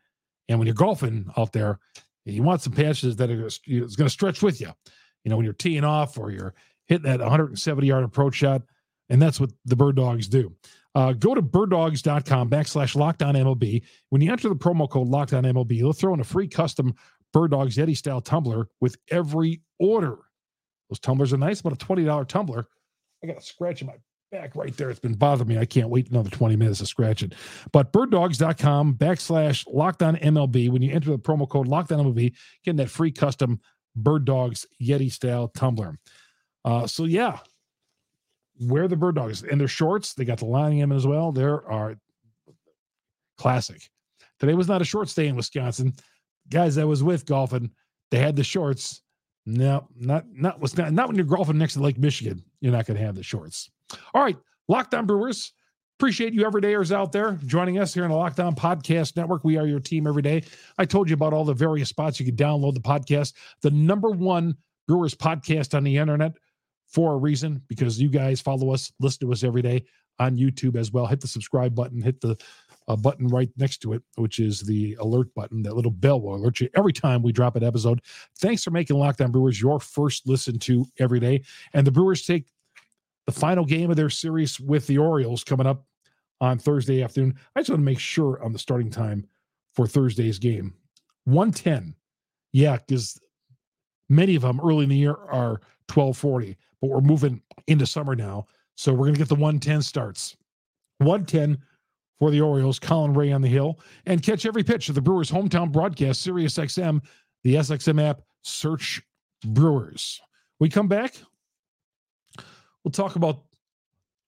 And 0.48 0.58
when 0.58 0.66
you're 0.66 0.76
golfing 0.76 1.30
out 1.36 1.52
there, 1.52 1.80
you 2.26 2.44
want 2.44 2.62
some 2.62 2.74
pants 2.74 3.02
that 3.02 3.30
are 3.30 3.36
going 3.36 3.88
to 3.88 4.10
stretch 4.10 4.42
with 4.42 4.62
you. 4.62 4.72
You 5.24 5.30
know, 5.30 5.38
when 5.38 5.46
you're 5.46 5.54
teeing 5.54 5.84
off 5.84 6.18
or 6.18 6.32
you're 6.32 6.54
hitting 6.88 7.10
that 7.10 7.20
170 7.20 7.88
yard 7.88 8.04
approach 8.04 8.36
shot. 8.36 8.64
And 9.10 9.22
that's 9.22 9.40
what 9.40 9.52
the 9.66 9.76
bird 9.76 9.96
dogs 9.96 10.28
do. 10.28 10.54
Uh, 10.96 11.14
go 11.14 11.34
to 11.34 11.42
birddogs.com 11.42 12.50
backslash 12.50 12.96
lockdown 12.96 13.36
MLB. 13.36 13.84
When 14.10 14.22
you 14.22 14.32
enter 14.32 14.50
the 14.50 14.56
promo 14.56 14.90
code 14.90 15.08
lockdown 15.08 15.46
MLB, 15.52 15.80
they'll 15.80 15.94
throw 15.94 16.14
in 16.14 16.20
a 16.20 16.26
free 16.26 16.48
custom 16.48 16.94
Bird 17.32 17.52
Dogs 17.52 17.78
Yeti 17.78 17.96
style 17.96 18.22
tumbler 18.22 18.68
with 18.82 18.98
every 19.10 19.62
order. 19.80 20.18
Those 20.90 21.00
tumblers 21.00 21.32
are 21.32 21.38
nice, 21.38 21.60
about 21.60 21.74
a 21.74 21.86
$20 21.86 22.28
tumbler. 22.28 22.68
I 23.24 23.28
got 23.28 23.38
a 23.38 23.42
scratch 23.42 23.82
in 23.82 23.88
my 23.88 23.98
back 24.32 24.56
right 24.56 24.76
there. 24.78 24.90
It's 24.90 25.00
been 25.00 25.16
bothering 25.16 25.48
me. 25.48 25.58
I 25.58 25.66
can't 25.66 25.90
wait 25.90 26.10
another 26.10 26.30
20 26.30 26.56
minutes 26.56 26.80
to 26.80 26.86
scratch 26.86 27.24
it. 27.24 27.34
But 27.72 27.92
birddogs.com 27.92 28.96
backslash 28.96 29.66
lockdown 29.68 30.22
MLB. 30.22 30.70
When 30.70 30.82
you 30.82 30.94
enter 30.94 31.12
the 31.12 31.20
promo 31.20 31.50
code 31.50 31.68
lockdown 31.68 32.06
MLB, 32.06 32.36
getting 32.64 32.78
that 32.78 32.90
free 32.90 33.12
custom 33.12 33.60
Bird 33.96 34.26
Dogs 34.26 34.66
Yeti 34.82 35.12
style 35.12 35.48
tumbler. 35.50 35.98
Uh, 36.64 36.86
so 36.86 37.06
yeah, 37.06 37.40
wear 38.60 38.88
the 38.88 38.96
Bird 38.96 39.16
Dogs 39.16 39.44
and 39.44 39.60
their 39.60 39.68
shorts. 39.68 40.14
They 40.14 40.26
got 40.26 40.40
the 40.40 40.46
lining 40.46 40.80
them 40.80 40.92
as 40.92 41.08
well. 41.08 41.32
There 41.32 41.68
are 41.70 41.96
classic. 43.38 43.90
Today 44.40 44.54
was 44.54 44.68
not 44.68 44.82
a 44.82 44.86
short 44.86 45.10
stay 45.10 45.28
in 45.28 45.36
Wisconsin. 45.36 45.94
Guys 46.50 46.78
I 46.78 46.84
was 46.84 47.04
with 47.04 47.26
golfing, 47.26 47.72
they 48.12 48.20
had 48.20 48.36
the 48.36 48.44
shorts. 48.44 49.02
No, 49.46 49.88
not 49.96 50.26
not 50.32 50.62
not, 50.78 50.94
not 50.94 51.08
when 51.08 51.16
you're 51.16 51.26
golfing 51.26 51.58
next 51.58 51.74
to 51.74 51.82
Lake 51.82 51.98
Michigan. 51.98 52.44
You're 52.62 52.72
not 52.72 52.86
going 52.86 52.98
to 52.98 53.06
have 53.06 53.16
the 53.16 53.24
shorts. 53.24 53.72
All 54.14 54.24
right, 54.24 54.38
Locked 54.68 54.94
On 54.94 55.06
Brewers. 55.06 55.54
Appreciate 56.00 56.34
you 56.34 56.46
everydayers 56.46 56.94
out 56.96 57.12
there 57.12 57.38
joining 57.46 57.78
us 57.78 57.94
here 57.94 58.06
on 58.06 58.10
the 58.10 58.16
Locked 58.16 58.40
On 58.40 58.56
Podcast 58.56 59.18
Network. 59.18 59.44
We 59.44 59.58
are 59.58 59.68
your 59.68 59.82
team 59.82 60.08
every 60.08 60.22
day. 60.22 60.44
I 60.78 60.86
told 60.86 61.10
you 61.10 61.14
about 61.14 61.34
all 61.34 61.44
the 61.44 61.54
various 61.54 61.90
spots 61.90 62.20
you 62.20 62.26
can 62.26 62.38
download 62.38 62.74
the 62.74 62.80
podcast. 62.80 63.34
The 63.62 63.72
number 63.72 64.10
one 64.10 64.56
Brewers 64.88 65.14
podcast 65.14 65.76
on 65.76 65.84
the 65.84 65.98
internet 65.98 66.34
for 66.88 67.14
a 67.14 67.18
reason 67.18 67.62
because 67.68 68.02
you 68.02 68.10
guys 68.10 68.40
follow 68.40 68.74
us, 68.74 68.92
listen 69.00 69.28
to 69.28 69.34
us 69.34 69.44
every 69.44 69.62
day 69.62 69.84
on 70.20 70.38
YouTube 70.38 70.76
as 70.76 70.92
well. 70.92 71.06
Hit 71.06 71.22
the 71.22 71.28
subscribe 71.28 71.76
button, 71.76 72.02
hit 72.02 72.22
the 72.22 72.38
uh, 72.88 72.96
button 72.96 73.28
right 73.28 73.50
next 73.58 73.78
to 73.80 73.94
it, 73.94 74.02
which 74.16 74.40
is 74.40 74.62
the 74.62 74.96
alert 75.00 75.34
button. 75.36 75.62
That 75.64 75.76
little 75.76 75.92
bell 75.92 76.20
will 76.22 76.36
alert 76.36 76.60
you 76.60 76.70
every 76.76 76.94
time 76.94 77.22
we 77.22 77.32
drop 77.32 77.56
an 77.56 77.64
episode. 77.64 78.02
Thanks 78.40 78.64
for 78.64 78.72
making 78.72 78.98
Locked 78.98 79.22
On 79.22 79.32
Brewers 79.32 79.62
your 79.62 79.80
first 79.80 80.28
listen 80.28 80.58
to 80.60 80.86
every 80.98 81.20
day. 81.20 81.44
And 81.74 81.86
the 81.86 81.92
Brewers 81.92 82.26
take 82.26 82.48
the 83.30 83.40
final 83.40 83.64
game 83.64 83.92
of 83.92 83.96
their 83.96 84.10
series 84.10 84.60
with 84.60 84.88
the 84.88 84.98
Orioles 84.98 85.44
coming 85.44 85.68
up 85.68 85.86
on 86.42 86.58
Thursday 86.58 87.04
afternoon. 87.04 87.36
I 87.56 87.60
just 87.60 87.70
want 87.70 87.82
to 87.82 87.86
make 87.86 88.00
sure 88.00 88.44
on 88.44 88.54
the 88.54 88.58
starting 88.58 88.90
time 88.90 89.28
for 89.76 89.86
Thursday's 89.86 90.40
game. 90.40 90.74
110. 91.26 91.94
Yeah, 92.54 92.78
because 92.78 93.22
many 94.10 94.34
of 94.34 94.42
them 94.42 94.60
early 94.60 94.86
in 94.86 94.90
the 94.90 94.96
year 94.96 95.12
are 95.12 95.62
1240, 95.94 96.58
but 96.82 96.90
we're 96.90 97.02
moving 97.02 97.40
into 97.68 97.86
summer 97.86 98.16
now. 98.16 98.48
So 98.78 98.94
we're 98.94 99.06
going 99.06 99.14
to 99.14 99.20
get 99.20 99.30
the 99.30 99.36
110 99.36 99.84
starts. 99.84 100.36
110 100.98 101.60
for 102.18 102.32
the 102.32 102.42
Orioles, 102.42 102.80
Colin 102.80 103.14
Rea 103.14 103.32
on 103.32 103.44
the 103.44 103.48
hill, 103.48 103.80
and 104.08 104.24
catch 104.24 104.48
every 104.48 104.64
pitch 104.64 104.90
of 104.90 104.96
the 104.96 105.02
Brewers' 105.02 105.30
hometown 105.30 105.72
broadcast, 105.72 106.24
Sirius 106.24 106.56
XM, 106.56 107.00
the 107.44 107.56
SXM 107.56 108.02
app, 108.02 108.22
search 108.42 109.04
Brewers. 109.46 110.20
We 110.60 110.68
come 110.68 110.88
back. 110.88 111.14
We'll 112.84 112.92
talk 112.92 113.16
about 113.16 113.44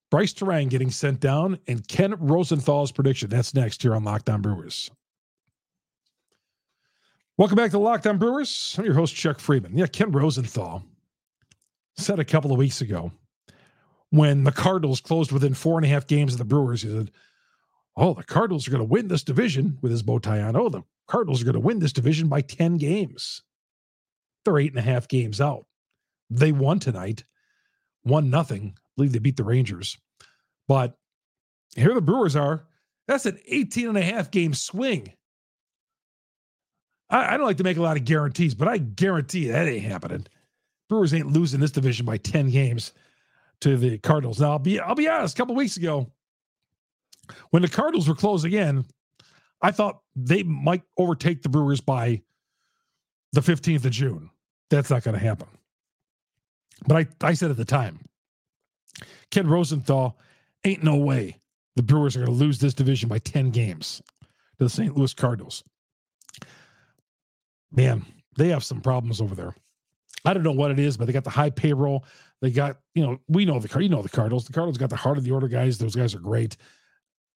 Brice 0.10 0.34
Turang 0.34 0.70
getting 0.70 0.92
sent 0.92 1.20
down 1.20 1.58
and 1.68 1.88
Ken 1.88 2.14
Rosenthal's 2.20 2.92
prediction. 2.92 3.30
That's 3.30 3.54
next 3.54 3.82
here 3.82 3.96
on 3.96 4.04
Locked 4.04 4.30
On 4.30 4.42
Brewers. 4.42 4.92
Welcome 7.38 7.56
back 7.56 7.72
to 7.72 7.80
Locked 7.80 8.08
On 8.08 8.18
Brewers. 8.18 8.76
I'm 8.78 8.86
your 8.86 8.94
host, 8.94 9.16
Chuck 9.16 9.40
Freimund. 9.40 9.72
Yeah, 9.78 9.88
Ken 9.88 10.12
Rosenthal 10.12 10.84
said 11.98 12.20
a 12.20 12.26
couple 12.26 12.52
of 12.52 12.58
weeks 12.58 12.82
ago 12.82 13.12
when 14.12 14.44
the 14.44 14.52
Cardinals 14.52 15.02
closed 15.02 15.32
within 15.32 15.54
four 15.54 15.78
and 15.78 15.86
a 15.86 15.90
half 15.90 16.06
games 16.06 16.34
of 16.34 16.38
the 16.38 16.46
Brewers, 16.46 16.82
he 16.82 16.90
said, 16.90 17.12
Oh, 17.98 18.14
the 18.14 18.24
Cardinals 18.24 18.68
are 18.68 18.72
going 18.72 18.82
to 18.82 18.86
win 18.86 19.08
this 19.08 19.24
division 19.24 19.78
with 19.82 19.92
his 19.92 20.04
bow 20.04 20.20
tie 20.20 20.42
on. 20.42 20.56
Oh, 20.56 20.70
the 20.70 20.84
Cardinals 21.08 21.42
are 21.42 21.46
going 21.46 21.56
to 21.56 21.60
win 21.60 21.80
this 21.80 21.94
division 21.94 22.28
by 22.30 22.42
10 22.42 22.78
games. 22.78 23.42
They're 24.44 24.60
eight 24.60 24.72
and 24.72 24.80
a 24.80 24.84
half 24.84 25.08
games 25.08 25.42
out. 25.42 25.66
They 26.30 26.52
won 26.52 26.80
tonight, 26.80 27.26
one 28.04 28.30
nothing 28.30 28.76
believe 28.96 29.14
they 29.14 29.20
beat 29.20 29.38
the 29.38 29.44
Rangers. 29.44 29.98
But 30.68 30.98
here 31.76 31.94
the 31.94 32.02
Brewers 32.02 32.36
are. 32.36 32.66
That's 33.08 33.26
an 33.26 33.40
18 33.48 33.90
and 33.90 33.98
a 33.98 34.02
half 34.02 34.32
game 34.32 34.54
swing. 34.54 35.12
I, 37.10 37.34
I 37.34 37.38
don't 37.38 37.46
like 37.46 37.58
to 37.58 37.64
make 37.64 37.78
a 37.78 37.82
lot 37.82 37.98
of 37.98 38.06
guarantees, 38.06 38.54
but 38.56 38.68
I 38.68 38.78
guarantee 38.78 39.48
that 39.48 39.68
ain't 39.68 39.84
happening. 39.84 40.26
Brewers 40.90 41.14
ain't 41.14 41.32
losing 41.32 41.60
this 41.60 41.72
division 41.72 42.06
by 42.06 42.18
10 42.18 42.50
games 42.52 42.94
to 43.62 43.78
the 43.78 43.98
Cardinals. 44.00 44.40
Now 44.40 44.52
I'll 44.52 44.60
be 44.60 44.80
I'll 44.80 44.96
be 44.96 45.08
honest, 45.08 45.36
a 45.36 45.38
couple 45.38 45.56
weeks 45.56 45.78
ago, 45.78 46.12
when 47.52 47.62
the 47.62 47.70
Cardinals 47.70 48.08
were 48.08 48.16
close 48.16 48.44
again, 48.44 48.86
I 49.62 49.72
thought 49.72 50.02
they 50.16 50.44
might 50.44 50.84
overtake 50.98 51.44
the 51.44 51.50
Brewers 51.50 51.82
by 51.82 52.22
the 53.34 53.42
15th 53.42 53.86
of 53.86 53.92
June. 53.92 54.30
That's 54.70 54.90
not 54.90 55.04
going 55.04 55.18
to 55.18 55.24
happen. 55.24 55.48
But 56.88 56.98
I, 57.22 57.28
I 57.30 57.34
said 57.34 57.52
at 57.52 57.58
the 57.58 57.66
time, 57.66 58.00
Ken 59.30 59.48
Rosenthal, 59.48 60.18
ain't 60.64 60.84
no 60.84 60.98
way 60.98 61.38
the 61.76 61.84
Brewers 61.84 62.16
are 62.16 62.26
going 62.26 62.32
to 62.32 62.44
lose 62.44 62.60
this 62.60 62.74
division 62.74 63.10
by 63.10 63.20
10 63.20 63.52
games 63.52 64.02
to 64.58 64.66
the 64.66 64.70
St. 64.70 64.96
Louis 64.96 65.14
Cardinals. 65.14 65.64
Man, 67.72 68.06
they 68.38 68.50
have 68.50 68.64
some 68.64 68.82
problems 68.82 69.22
over 69.22 69.36
there. 69.36 69.56
I 70.26 70.34
don't 70.34 70.44
know 70.44 70.52
what 70.52 70.72
it 70.72 70.80
is, 70.80 70.98
but 70.98 71.08
they 71.08 71.14
got 71.14 71.24
the 71.24 71.30
high 71.30 71.50
payroll. 71.50 72.06
They 72.42 72.52
got, 72.52 72.78
you 72.94 73.06
know, 73.06 73.20
we 73.28 73.46
know 73.46 73.60
the 73.60 73.82
you 73.82 73.90
know 73.90 74.02
the 74.02 74.10
Cardinals. 74.10 74.46
The 74.46 74.54
Cardinals 74.54 74.78
got 74.78 74.90
the 74.90 74.96
heart 74.96 75.18
of 75.18 75.24
the 75.24 75.32
order 75.32 75.48
guys. 75.48 75.78
Those 75.78 75.96
guys 75.96 76.14
are 76.14 76.20
great. 76.20 76.58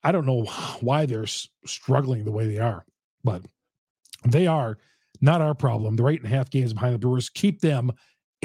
I 0.03 0.11
don't 0.11 0.25
know 0.25 0.43
why 0.81 1.05
they're 1.05 1.25
struggling 1.65 2.25
the 2.25 2.31
way 2.31 2.47
they 2.47 2.59
are, 2.59 2.85
but 3.23 3.41
they 4.23 4.45
are 4.45 4.77
not 5.21 5.41
our 5.41 5.55
problem. 5.55 5.95
They're 5.95 6.09
eight 6.09 6.21
and 6.21 6.31
a 6.31 6.35
half 6.35 6.49
games 6.49 6.73
behind 6.73 6.93
the 6.93 6.99
Brewers. 6.99 7.29
Keep 7.29 7.61
them 7.61 7.91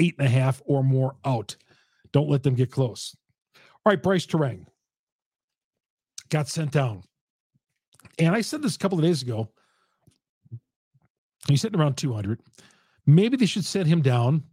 eight 0.01 0.15
and 0.17 0.27
a 0.27 0.29
half 0.29 0.61
or 0.65 0.83
more 0.83 1.15
out. 1.23 1.55
Don't 2.11 2.29
let 2.29 2.43
them 2.43 2.55
get 2.55 2.71
close. 2.71 3.15
All 3.85 3.91
right, 3.91 4.01
Brice 4.01 4.25
Turang 4.25 4.65
got 6.29 6.47
sent 6.47 6.71
down. 6.71 7.03
And 8.19 8.35
I 8.35 8.41
said 8.41 8.61
this 8.61 8.75
a 8.75 8.79
couple 8.79 8.97
of 8.97 9.03
days 9.03 9.21
ago. 9.21 9.49
He's 11.47 11.61
sitting 11.61 11.79
around 11.79 11.95
200. 11.95 12.39
Maybe 13.05 13.37
they 13.37 13.45
should 13.45 13.65
send 13.65 13.87
him 13.87 14.01
down. 14.01 14.43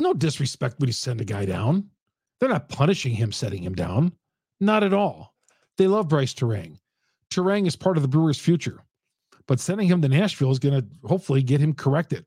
No 0.00 0.12
disrespect 0.12 0.78
when 0.78 0.88
you 0.88 0.92
send 0.92 1.20
a 1.20 1.24
guy 1.24 1.44
down. 1.44 1.88
They're 2.40 2.48
not 2.48 2.68
punishing 2.68 3.14
him, 3.14 3.32
setting 3.32 3.62
him 3.62 3.74
down. 3.74 4.12
Not 4.60 4.82
at 4.82 4.94
all. 4.94 5.34
They 5.78 5.86
love 5.86 6.08
Brice 6.08 6.34
Turang. 6.34 6.78
Turang 7.30 7.66
is 7.66 7.76
part 7.76 7.96
of 7.96 8.02
the 8.02 8.08
Brewers' 8.08 8.38
future, 8.38 8.82
but 9.46 9.60
sending 9.60 9.88
him 9.88 10.02
to 10.02 10.08
Nashville 10.08 10.50
is 10.50 10.58
going 10.58 10.80
to 10.80 11.08
hopefully 11.08 11.42
get 11.42 11.60
him 11.60 11.72
corrected. 11.72 12.24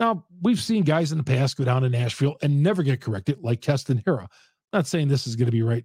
Now, 0.00 0.24
we've 0.42 0.60
seen 0.60 0.82
guys 0.82 1.12
in 1.12 1.18
the 1.18 1.24
past 1.24 1.56
go 1.56 1.64
down 1.64 1.82
to 1.82 1.88
Nashville 1.88 2.36
and 2.42 2.62
never 2.62 2.82
get 2.82 3.00
corrected, 3.00 3.38
like 3.42 3.60
Keston 3.60 4.02
Hiura. 4.02 4.26
Not 4.72 4.86
saying 4.86 5.08
this 5.08 5.26
is 5.26 5.36
going 5.36 5.46
to 5.46 5.52
be 5.52 5.62
right, 5.62 5.84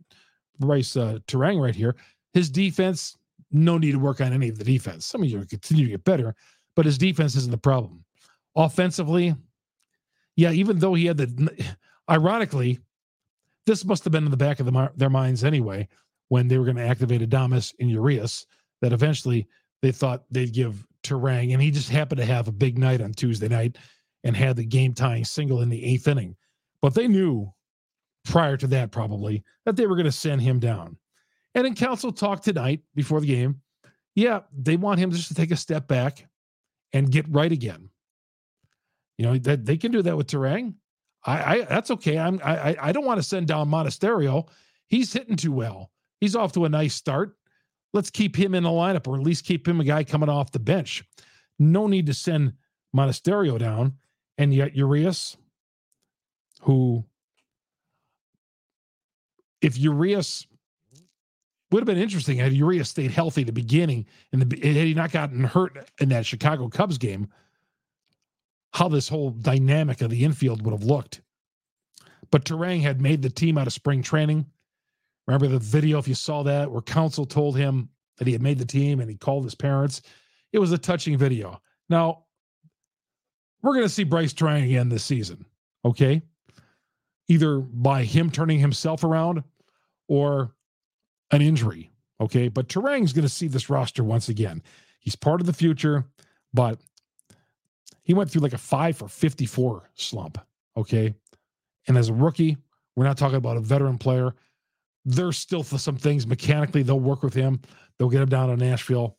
Brice 0.59 0.97
uh, 0.97 1.19
Turang 1.27 1.61
right 1.61 1.75
here. 1.75 1.95
His 2.33 2.49
defense, 2.49 3.17
no 3.51 3.77
need 3.77 3.91
to 3.91 3.99
work 3.99 4.19
on 4.19 4.33
any 4.33 4.49
of 4.49 4.57
the 4.57 4.63
defense. 4.63 5.05
Some 5.05 5.21
of 5.23 5.29
you 5.29 5.43
continue 5.45 5.85
to 5.85 5.91
get 5.91 6.03
better, 6.03 6.35
but 6.75 6.85
his 6.85 6.97
defense 6.97 7.35
isn't 7.35 7.51
the 7.51 7.57
problem. 7.57 8.03
Offensively, 8.55 9.35
yeah, 10.35 10.51
even 10.51 10.79
though 10.79 10.95
he 10.95 11.05
had 11.05 11.17
the, 11.17 11.75
ironically, 12.09 12.79
this 13.65 13.85
must 13.85 14.03
have 14.03 14.11
been 14.11 14.25
in 14.25 14.31
the 14.31 14.37
back 14.37 14.59
of 14.59 14.65
the, 14.65 14.91
their 14.95 15.09
minds 15.09 15.43
anyway 15.43 15.87
when 16.29 16.47
they 16.47 16.57
were 16.57 16.65
going 16.65 16.77
to 16.77 16.87
activate 16.87 17.21
Adames 17.21 17.73
and 17.79 17.91
Urias 17.91 18.47
that 18.81 18.93
eventually 18.93 19.47
they 19.81 19.91
thought 19.91 20.23
they'd 20.31 20.53
give 20.53 20.85
Turang, 21.03 21.53
and 21.53 21.61
he 21.61 21.71
just 21.71 21.89
happened 21.89 22.19
to 22.19 22.25
have 22.25 22.47
a 22.47 22.51
big 22.51 22.77
night 22.77 23.01
on 23.01 23.13
Tuesday 23.13 23.47
night 23.47 23.77
and 24.23 24.35
had 24.35 24.55
the 24.55 24.65
game 24.65 24.93
tying 24.93 25.25
single 25.25 25.61
in 25.61 25.69
the 25.69 25.83
eighth 25.83 26.07
inning. 26.07 26.35
But 26.81 26.93
they 26.93 27.07
knew 27.07 27.53
prior 28.25 28.57
to 28.57 28.67
that, 28.67 28.91
probably, 28.91 29.43
that 29.65 29.75
they 29.75 29.87
were 29.87 29.95
going 29.95 30.05
to 30.05 30.11
send 30.11 30.41
him 30.41 30.59
down. 30.59 30.97
And 31.55 31.65
in 31.65 31.75
Counsell 31.75 32.11
talk 32.11 32.41
tonight 32.41 32.81
before 32.95 33.21
the 33.21 33.27
game, 33.27 33.61
yeah, 34.15 34.41
they 34.57 34.77
want 34.77 34.99
him 34.99 35.11
just 35.11 35.29
to 35.29 35.33
take 35.33 35.51
a 35.51 35.57
step 35.57 35.87
back 35.87 36.27
and 36.93 37.11
get 37.11 37.25
right 37.29 37.51
again. 37.51 37.89
You 39.17 39.25
know, 39.25 39.37
that 39.39 39.65
they 39.65 39.77
can 39.77 39.91
do 39.91 40.01
that 40.01 40.15
with 40.15 40.27
Turang. 40.27 40.75
I, 41.25 41.43
I 41.43 41.61
that's 41.61 41.91
okay. 41.91 42.17
I'm 42.17 42.39
I 42.43 42.77
I 42.79 42.91
don't 42.91 43.05
want 43.05 43.17
to 43.17 43.23
send 43.23 43.47
down 43.47 43.69
Monasterio. 43.69 44.47
He's 44.87 45.11
hitting 45.11 45.35
too 45.35 45.51
well. 45.51 45.91
He's 46.21 46.35
off 46.35 46.53
to 46.53 46.65
a 46.65 46.69
nice 46.69 46.95
start. 46.95 47.35
Let's 47.93 48.09
keep 48.09 48.35
him 48.35 48.55
in 48.55 48.63
the 48.63 48.69
lineup, 48.69 49.07
or 49.07 49.15
at 49.15 49.23
least 49.23 49.45
keep 49.45 49.67
him 49.67 49.81
a 49.81 49.83
guy 49.83 50.03
coming 50.03 50.29
off 50.29 50.51
the 50.51 50.59
bench. 50.59 51.03
No 51.57 51.87
need 51.87 52.05
to 52.05 52.13
send 52.13 52.53
Monasterio 52.95 53.57
down. 53.59 53.95
And 54.39 54.53
yet 54.53 54.73
Urias, 54.73 55.35
who 56.61 57.03
if 59.61 59.77
Urias 59.77 60.47
would 61.69 61.81
have 61.81 61.85
been 61.85 61.97
interesting 61.97 62.37
had 62.37 62.53
Urias 62.53 62.89
stayed 62.89 63.11
healthy 63.11 63.41
at 63.41 63.47
the 63.47 63.53
beginning 63.53 64.05
and 64.31 64.41
had 64.41 64.63
he 64.63 64.93
not 64.93 65.11
gotten 65.11 65.43
hurt 65.43 65.91
in 65.99 66.09
that 66.09 66.25
Chicago 66.25 66.69
Cubs 66.69 66.97
game, 66.97 67.27
how 68.71 68.87
this 68.87 69.09
whole 69.09 69.31
dynamic 69.31 70.01
of 70.01 70.09
the 70.09 70.23
infield 70.23 70.63
would 70.63 70.71
have 70.71 70.83
looked. 70.83 71.21
But 72.31 72.45
Turang 72.45 72.81
had 72.81 73.01
made 73.01 73.21
the 73.21 73.29
team 73.29 73.57
out 73.57 73.67
of 73.67 73.73
spring 73.73 74.01
training. 74.01 74.45
Remember 75.27 75.47
the 75.47 75.59
video, 75.59 75.99
if 75.99 76.07
you 76.07 76.15
saw 76.15 76.43
that, 76.43 76.71
where 76.71 76.81
Counsell 76.81 77.25
told 77.25 77.57
him 77.57 77.89
that 78.17 78.25
he 78.25 78.33
had 78.33 78.41
made 78.41 78.57
the 78.57 78.65
team 78.65 79.01
and 79.01 79.09
he 79.09 79.17
called 79.17 79.43
his 79.43 79.55
parents. 79.55 80.01
It 80.53 80.59
was 80.59 80.71
a 80.71 80.77
touching 80.77 81.17
video. 81.17 81.61
Now, 81.89 82.23
we're 83.61 83.73
going 83.73 83.85
to 83.85 83.89
see 83.89 84.03
Brice 84.03 84.33
Turang 84.33 84.63
again 84.63 84.89
this 84.89 85.03
season. 85.03 85.45
Okay. 85.83 86.21
Either 87.27 87.59
by 87.59 88.03
him 88.03 88.31
turning 88.31 88.59
himself 88.59 89.03
around 89.03 89.43
or 90.07 90.51
an 91.31 91.41
injury. 91.41 91.91
Okay. 92.21 92.47
But 92.47 92.67
Turang's 92.67 93.13
going 93.13 93.23
to 93.23 93.29
see 93.29 93.47
this 93.47 93.69
roster 93.69 94.03
once 94.03 94.29
again. 94.29 94.61
He's 94.99 95.15
part 95.15 95.41
of 95.41 95.47
the 95.47 95.53
future, 95.53 96.05
but 96.53 96.79
he 98.03 98.13
went 98.13 98.31
through 98.31 98.41
like 98.41 98.53
a 98.53 98.57
five 98.57 98.97
for 98.97 99.07
54 99.07 99.89
slump. 99.95 100.39
Okay. 100.75 101.13
And 101.87 101.97
as 101.97 102.09
a 102.09 102.13
rookie, 102.13 102.57
we're 102.95 103.05
not 103.05 103.17
talking 103.17 103.37
about 103.37 103.57
a 103.57 103.61
veteran 103.61 103.97
player. 103.97 104.35
There's 105.05 105.37
still 105.37 105.63
some 105.63 105.95
things 105.95 106.27
mechanically 106.27 106.83
they'll 106.83 106.99
work 106.99 107.23
with 107.23 107.33
him. 107.33 107.61
They'll 107.97 108.09
get 108.09 108.21
him 108.21 108.29
down 108.29 108.49
to 108.49 108.57
Nashville 108.57 109.17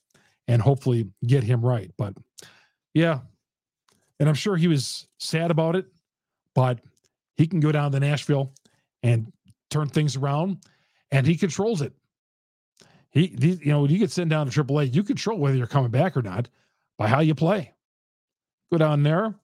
and 0.49 0.61
hopefully 0.61 1.09
get 1.26 1.42
him 1.42 1.64
right. 1.64 1.90
But 1.97 2.14
yeah, 2.94 3.20
and 4.20 4.28
I'm 4.28 4.36
sure 4.36 4.56
he 4.56 4.68
was 4.68 5.08
sad 5.18 5.50
about 5.50 5.74
it, 5.74 5.86
but 6.54 6.78
he 7.36 7.46
can 7.46 7.58
go 7.58 7.72
down 7.72 7.90
to 7.92 8.00
Nashville 8.00 8.52
and 9.02 9.32
turn 9.70 9.88
things 9.88 10.14
around, 10.14 10.58
and 11.10 11.26
he 11.26 11.36
controls 11.36 11.80
it. 11.80 11.94
He, 13.10 13.34
you 13.40 13.72
know, 13.72 13.86
you 13.86 13.98
get 13.98 14.12
sent 14.12 14.30
down 14.30 14.48
to 14.48 14.64
AAA, 14.64 14.94
you 14.94 15.02
control 15.02 15.38
whether 15.38 15.56
you're 15.56 15.66
coming 15.66 15.90
back 15.90 16.16
or 16.16 16.22
not 16.22 16.48
by 16.98 17.08
how 17.08 17.20
you 17.20 17.34
play. 17.34 17.74
Go 18.70 18.78
down 18.78 19.02
there, 19.02 19.34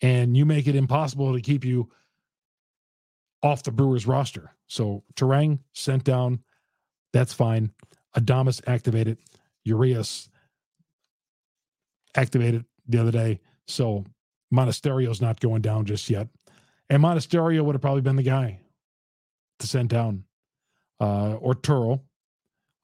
and 0.00 0.36
you 0.36 0.46
make 0.46 0.66
it 0.66 0.74
impossible 0.74 1.34
to 1.34 1.40
keep 1.40 1.64
you 1.64 1.90
off 3.42 3.62
the 3.62 3.70
Brewers 3.70 4.06
roster. 4.06 4.50
So 4.66 5.04
Turang 5.14 5.58
sent 5.74 6.02
down. 6.02 6.40
That's 7.12 7.34
fine. 7.34 7.72
Adames 8.16 8.62
activated. 8.66 9.18
Urias 9.64 10.28
activated 12.16 12.64
the 12.88 12.98
other 13.00 13.12
day. 13.12 13.40
So 13.66 14.04
Monasterio's 14.54 15.20
not 15.20 15.40
going 15.40 15.62
down 15.62 15.84
just 15.84 16.08
yet. 16.08 16.28
And 16.90 17.02
Monasterio 17.02 17.64
would 17.64 17.74
have 17.74 17.82
probably 17.82 18.02
been 18.02 18.16
the 18.16 18.22
guy 18.22 18.60
to 19.58 19.66
send 19.66 19.88
down 19.88 20.24
uh, 21.00 21.34
or 21.34 21.54
Turo. 21.54 22.00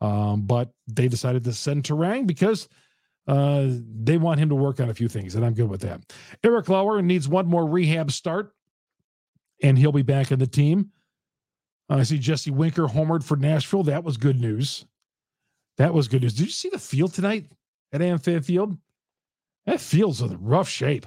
Um, 0.01 0.43
but 0.43 0.71
they 0.87 1.09
decided 1.09 1.45
to 1.45 1.53
send 1.53 1.85
Turang 1.85 2.27
because 2.27 2.69
uh, 3.27 3.67
they 3.69 4.17
want 4.17 4.41
him 4.41 4.49
to 4.49 4.55
work 4.55 4.81
on 4.81 4.89
a 4.89 4.95
few 4.95 5.09
things, 5.09 5.35
and 5.35 5.45
I'm 5.45 5.53
good 5.55 5.69
with 5.69 5.83
that. 5.83 6.01
Eric 6.43 6.69
Lauer 6.69 7.03
needs 7.03 7.29
one 7.29 7.47
more 7.47 7.67
rehab 7.67 8.11
start, 8.11 8.53
and 9.63 9.79
he'll 9.79 9.93
be 9.93 10.03
back 10.03 10.33
in 10.33 10.39
the 10.39 10.47
team. 10.47 10.91
Uh, 11.91 11.97
I 11.97 12.03
see 12.05 12.19
Jesse 12.19 12.51
Winker 12.51 12.87
homered 12.87 13.23
for 13.23 13.37
Nashville. 13.37 13.83
That 13.83 14.05
was 14.05 14.17
good 14.17 14.41
news. 14.41 14.87
That 15.77 15.93
was 15.93 16.09
good 16.09 16.23
news. 16.23 16.35
Did 16.35 16.47
you 16.47 16.53
see 16.53 16.71
the 16.71 16.79
field 16.79 17.13
tonight 17.13 17.47
at 17.93 18.01
AmFam 18.01 18.45
Field? 18.45 18.77
That 19.67 19.81
field's 19.81 20.23
in 20.23 20.43
rough 20.43 20.69
shape 20.69 21.07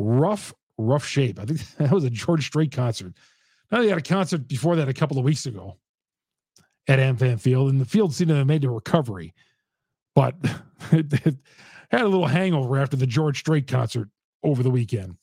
rough, 0.00 0.54
rough 0.78 1.06
shape. 1.06 1.38
I 1.38 1.44
think 1.44 1.60
that 1.78 1.90
was 1.90 2.04
a 2.04 2.10
George 2.10 2.46
Strait 2.46 2.72
concert. 2.72 3.14
Now 3.70 3.80
they 3.80 3.88
had 3.88 3.98
a 3.98 4.02
concert 4.02 4.48
before 4.48 4.76
that 4.76 4.88
a 4.88 4.94
couple 4.94 5.18
of 5.18 5.24
weeks 5.24 5.46
ago 5.46 5.76
at 6.88 6.98
AmFam 6.98 7.40
Field, 7.40 7.70
and 7.70 7.80
the 7.80 7.84
field 7.84 8.14
seemed 8.14 8.30
to 8.30 8.36
have 8.36 8.46
made 8.46 8.64
a 8.64 8.70
recovery, 8.70 9.34
but 10.14 10.34
it, 10.92 11.12
it 11.26 11.36
had 11.90 12.02
a 12.02 12.08
little 12.08 12.26
hangover 12.26 12.78
after 12.78 12.96
the 12.96 13.06
George 13.06 13.38
Strait 13.38 13.66
concert 13.66 14.08
over 14.42 14.62
the 14.62 14.70
weekend 14.70 15.16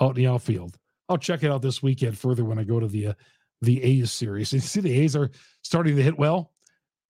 out 0.00 0.10
in 0.10 0.16
the 0.16 0.26
outfield. 0.26 0.76
I'll 1.08 1.18
check 1.18 1.42
it 1.42 1.50
out 1.50 1.62
this 1.62 1.82
weekend 1.82 2.18
further 2.18 2.44
when 2.44 2.58
I 2.58 2.64
go 2.64 2.78
to 2.78 2.86
the 2.86 3.08
uh, 3.08 3.12
the 3.60 3.82
A's 3.82 4.10
series. 4.10 4.52
And 4.52 4.62
see, 4.62 4.80
the 4.80 5.00
A's 5.00 5.14
are 5.14 5.30
starting 5.62 5.96
to 5.96 6.02
hit 6.02 6.18
well. 6.18 6.52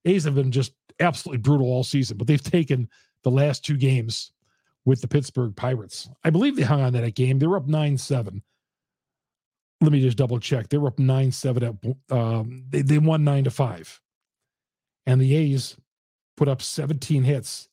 A's 0.05 0.23
have 0.25 0.35
been 0.35 0.51
just 0.51 0.73
absolutely 0.99 1.39
brutal 1.39 1.67
all 1.67 1.83
season, 1.83 2.17
but 2.17 2.27
they've 2.27 2.43
taken 2.43 2.89
the 3.23 3.31
last 3.31 3.65
two 3.65 3.77
games 3.77 4.32
with 4.85 5.01
the 5.01 5.07
Pittsburgh 5.07 5.55
Pirates. 5.55 6.09
I 6.23 6.29
believe 6.29 6.55
they 6.55 6.63
hung 6.63 6.81
on 6.81 6.93
to 6.93 7.01
that 7.01 7.15
game. 7.15 7.39
They 7.39 7.47
were 7.47 7.57
up 7.57 7.67
9 7.67 7.97
7. 7.97 8.41
Let 9.81 9.91
me 9.91 10.01
just 10.01 10.17
double 10.17 10.39
check. 10.39 10.69
They 10.69 10.77
were 10.77 10.87
up 10.87 10.99
9 10.99 11.31
7. 11.31 11.63
At, 11.63 12.15
um, 12.15 12.65
they, 12.69 12.81
they 12.81 12.97
won 12.97 13.23
9 13.23 13.45
to 13.45 13.51
5. 13.51 14.01
And 15.05 15.19
the 15.19 15.35
A's 15.35 15.75
put 16.37 16.47
up 16.47 16.61
17 16.61 17.23
hits. 17.23 17.67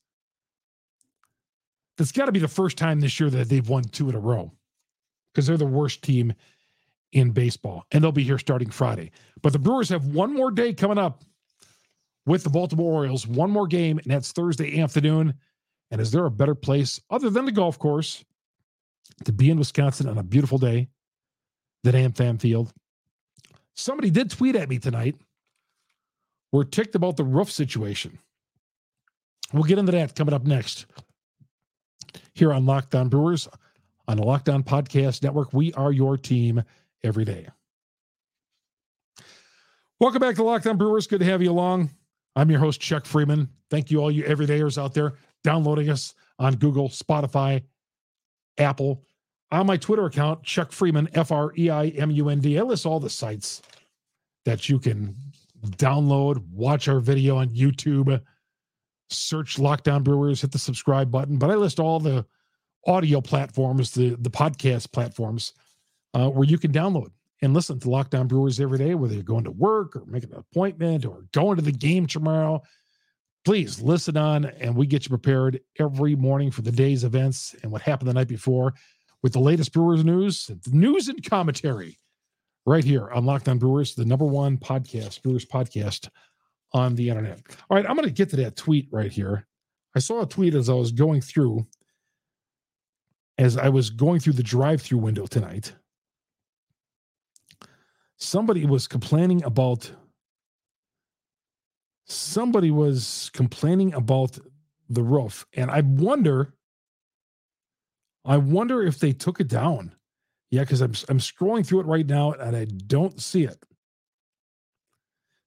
That's 1.97 2.11
got 2.11 2.25
to 2.25 2.31
be 2.31 2.39
the 2.39 2.47
first 2.47 2.77
time 2.77 2.99
this 2.99 3.19
year 3.19 3.29
that 3.29 3.49
they've 3.49 3.67
won 3.67 3.83
two 3.83 4.09
in 4.09 4.15
a 4.15 4.19
row 4.19 4.51
because 5.33 5.47
they're 5.47 5.57
the 5.57 5.65
worst 5.65 6.01
team 6.01 6.33
in 7.11 7.31
baseball. 7.31 7.85
And 7.91 8.03
they'll 8.03 8.11
be 8.11 8.23
here 8.23 8.39
starting 8.39 8.69
Friday. 8.69 9.11
But 9.41 9.53
the 9.53 9.59
Brewers 9.59 9.89
have 9.89 10.07
one 10.07 10.33
more 10.33 10.51
day 10.51 10.73
coming 10.73 10.97
up 10.97 11.23
with 12.25 12.43
the 12.43 12.49
Baltimore 12.49 12.93
Orioles, 12.93 13.27
one 13.27 13.51
more 13.51 13.67
game, 13.67 13.97
and 13.97 14.11
that's 14.11 14.31
Thursday 14.31 14.79
afternoon. 14.81 15.33
And 15.91 15.99
is 15.99 16.11
there 16.11 16.25
a 16.25 16.31
better 16.31 16.55
place 16.55 16.99
other 17.09 17.29
than 17.29 17.45
the 17.45 17.51
golf 17.51 17.77
course 17.77 18.23
to 19.25 19.33
be 19.33 19.49
in 19.49 19.59
Wisconsin 19.59 20.07
on 20.07 20.17
a 20.17 20.23
beautiful 20.23 20.57
day 20.57 20.87
than 21.83 21.93
AmFam 21.93 22.39
Field? 22.39 22.73
Somebody 23.75 24.09
did 24.09 24.31
tweet 24.31 24.55
at 24.55 24.69
me 24.69 24.79
tonight. 24.79 25.15
We're 26.51 26.63
ticked 26.63 26.95
about 26.95 27.17
the 27.17 27.23
roof 27.23 27.51
situation. 27.51 28.17
We'll 29.53 29.63
get 29.63 29.77
into 29.77 29.91
that 29.91 30.15
coming 30.15 30.33
up 30.33 30.45
next 30.45 30.85
here 32.33 32.53
on 32.53 32.65
Locked 32.65 32.95
On 32.95 33.09
Brewers 33.09 33.49
on 34.07 34.17
the 34.17 34.23
Locked 34.23 34.49
On 34.49 34.63
Podcast 34.63 35.23
Network. 35.23 35.53
We 35.53 35.73
are 35.73 35.91
your 35.91 36.17
team 36.17 36.63
every 37.03 37.25
day. 37.25 37.47
Welcome 39.99 40.19
back 40.19 40.35
to 40.35 40.43
Locked 40.43 40.67
On 40.67 40.77
Brewers. 40.77 41.07
Good 41.07 41.19
to 41.19 41.25
have 41.25 41.41
you 41.41 41.51
along. 41.51 41.91
I'm 42.35 42.49
your 42.49 42.59
host, 42.59 42.79
Chuck 42.79 43.03
Freimund. 43.03 43.49
Thank 43.69 43.91
you, 43.91 44.01
all 44.01 44.09
you 44.09 44.23
everydayers 44.23 44.81
out 44.81 44.93
there 44.93 45.15
downloading 45.43 45.89
us 45.89 46.13
on 46.39 46.55
Google, 46.55 46.89
Spotify, 46.89 47.63
Apple. 48.57 49.03
On 49.51 49.67
my 49.67 49.75
Twitter 49.75 50.05
account, 50.05 50.43
Chuck 50.43 50.71
Freimund, 50.71 51.09
F 51.13 51.31
R 51.31 51.51
E 51.57 51.69
I 51.69 51.87
M 51.87 52.09
U 52.11 52.29
N 52.29 52.39
D. 52.39 52.57
I 52.57 52.61
list 52.61 52.85
all 52.85 53.01
the 53.01 53.09
sites 53.09 53.61
that 54.45 54.69
you 54.69 54.79
can 54.79 55.15
download, 55.71 56.41
watch 56.51 56.87
our 56.87 56.99
video 56.99 57.37
on 57.37 57.49
YouTube, 57.49 58.21
search 59.09 59.59
Locked 59.59 59.87
On 59.87 60.03
Brewers, 60.03 60.41
hit 60.41 60.51
the 60.51 60.59
subscribe 60.59 61.11
button. 61.11 61.37
But 61.37 61.51
I 61.51 61.55
list 61.55 61.79
all 61.79 61.99
the 61.99 62.25
audio 62.87 63.21
platforms, 63.21 63.91
the, 63.91 64.15
the 64.19 64.29
podcast 64.29 64.91
platforms 64.91 65.53
uh, 66.13 66.29
where 66.29 66.47
you 66.47 66.57
can 66.57 66.71
download 66.71 67.11
and 67.41 67.53
listen 67.53 67.79
to 67.79 67.89
Locked 67.89 68.15
On 68.15 68.27
Brewers 68.27 68.59
every 68.59 68.77
day, 68.77 68.95
whether 68.95 69.13
you're 69.13 69.23
going 69.23 69.43
to 69.43 69.51
work 69.51 69.95
or 69.95 70.05
making 70.05 70.31
an 70.31 70.37
appointment 70.39 71.05
or 71.05 71.25
going 71.33 71.57
to 71.57 71.61
the 71.61 71.71
game 71.71 72.07
tomorrow 72.07 72.61
please 73.43 73.81
listen 73.81 74.17
on 74.17 74.45
and 74.45 74.75
we 74.75 74.85
get 74.85 75.03
you 75.03 75.09
prepared 75.09 75.59
every 75.79 76.15
morning 76.15 76.51
for 76.51 76.61
the 76.61 76.71
day's 76.71 77.03
events 77.03 77.55
and 77.63 77.71
what 77.71 77.81
happened 77.81 78.09
the 78.09 78.13
night 78.13 78.27
before 78.27 78.73
with 79.23 79.33
the 79.33 79.39
latest 79.39 79.73
Brewers 79.73 80.03
news, 80.03 80.49
news 80.67 81.07
and 81.07 81.23
commentary 81.27 81.97
right 82.65 82.83
here 82.83 83.09
on 83.09 83.25
Locked 83.25 83.49
On 83.49 83.57
Brewers, 83.57 83.95
the 83.95 84.05
number 84.05 84.25
one 84.25 84.57
podcast, 84.57 85.21
Brewers 85.23 85.45
podcast 85.45 86.09
on 86.73 86.95
the 86.95 87.09
internet. 87.09 87.41
All 87.69 87.77
right, 87.77 87.85
I'm 87.87 87.95
going 87.95 88.07
to 88.07 88.13
get 88.13 88.29
to 88.29 88.35
that 88.37 88.55
tweet 88.55 88.87
right 88.91 89.11
here. 89.11 89.47
I 89.95 89.99
saw 89.99 90.21
a 90.21 90.27
tweet 90.27 90.53
as 90.53 90.69
I 90.69 90.73
was 90.73 90.91
going 90.91 91.21
through, 91.21 91.65
as 93.37 93.57
I 93.57 93.69
was 93.69 93.89
going 93.89 94.19
through 94.19 94.33
the 94.33 94.43
drive 94.43 94.81
through 94.81 94.99
window 94.99 95.25
tonight. 95.25 95.73
Somebody 98.17 98.65
was 98.65 98.87
complaining 98.87 99.43
about 99.43 99.91
somebody 102.05 102.71
was 102.71 103.29
complaining 103.33 103.93
about 103.93 104.37
the 104.89 105.03
roof, 105.03 105.45
and 105.53 105.71
I 105.71 105.81
wonder, 105.81 106.53
I 108.25 108.37
wonder 108.37 108.81
if 108.81 108.99
they 108.99 109.13
took 109.13 109.39
it 109.39 109.47
down. 109.47 109.93
Yeah, 110.51 110.61
because 110.61 110.81
I'm 110.81 110.93
I'm 111.07 111.19
scrolling 111.19 111.65
through 111.65 111.79
it 111.81 111.85
right 111.85 112.05
now 112.05 112.33
and 112.33 112.55
I 112.55 112.65
don't 112.65 113.19
see 113.21 113.45
it. 113.45 113.57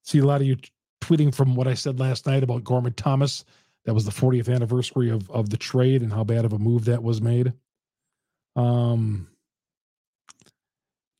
See 0.03 0.17
a 0.17 0.25
lot 0.25 0.41
of 0.41 0.47
you 0.47 0.57
tweeting 1.01 1.33
from 1.33 1.55
what 1.55 1.67
I 1.67 1.75
said 1.75 1.99
last 1.99 2.25
night 2.25 2.43
about 2.43 2.63
Gorman 2.63 2.93
Thomas. 2.93 3.45
That 3.85 3.93
was 3.93 4.05
the 4.05 4.11
40th 4.11 4.53
anniversary 4.53 5.11
of 5.11 5.29
of 5.29 5.51
the 5.51 5.57
trade 5.57 6.01
and 6.01 6.11
how 6.11 6.23
bad 6.23 6.43
of 6.43 6.53
a 6.53 6.59
move 6.59 6.85
that 6.85 7.03
was 7.03 7.21
made. 7.21 7.53
Um, 8.55 9.27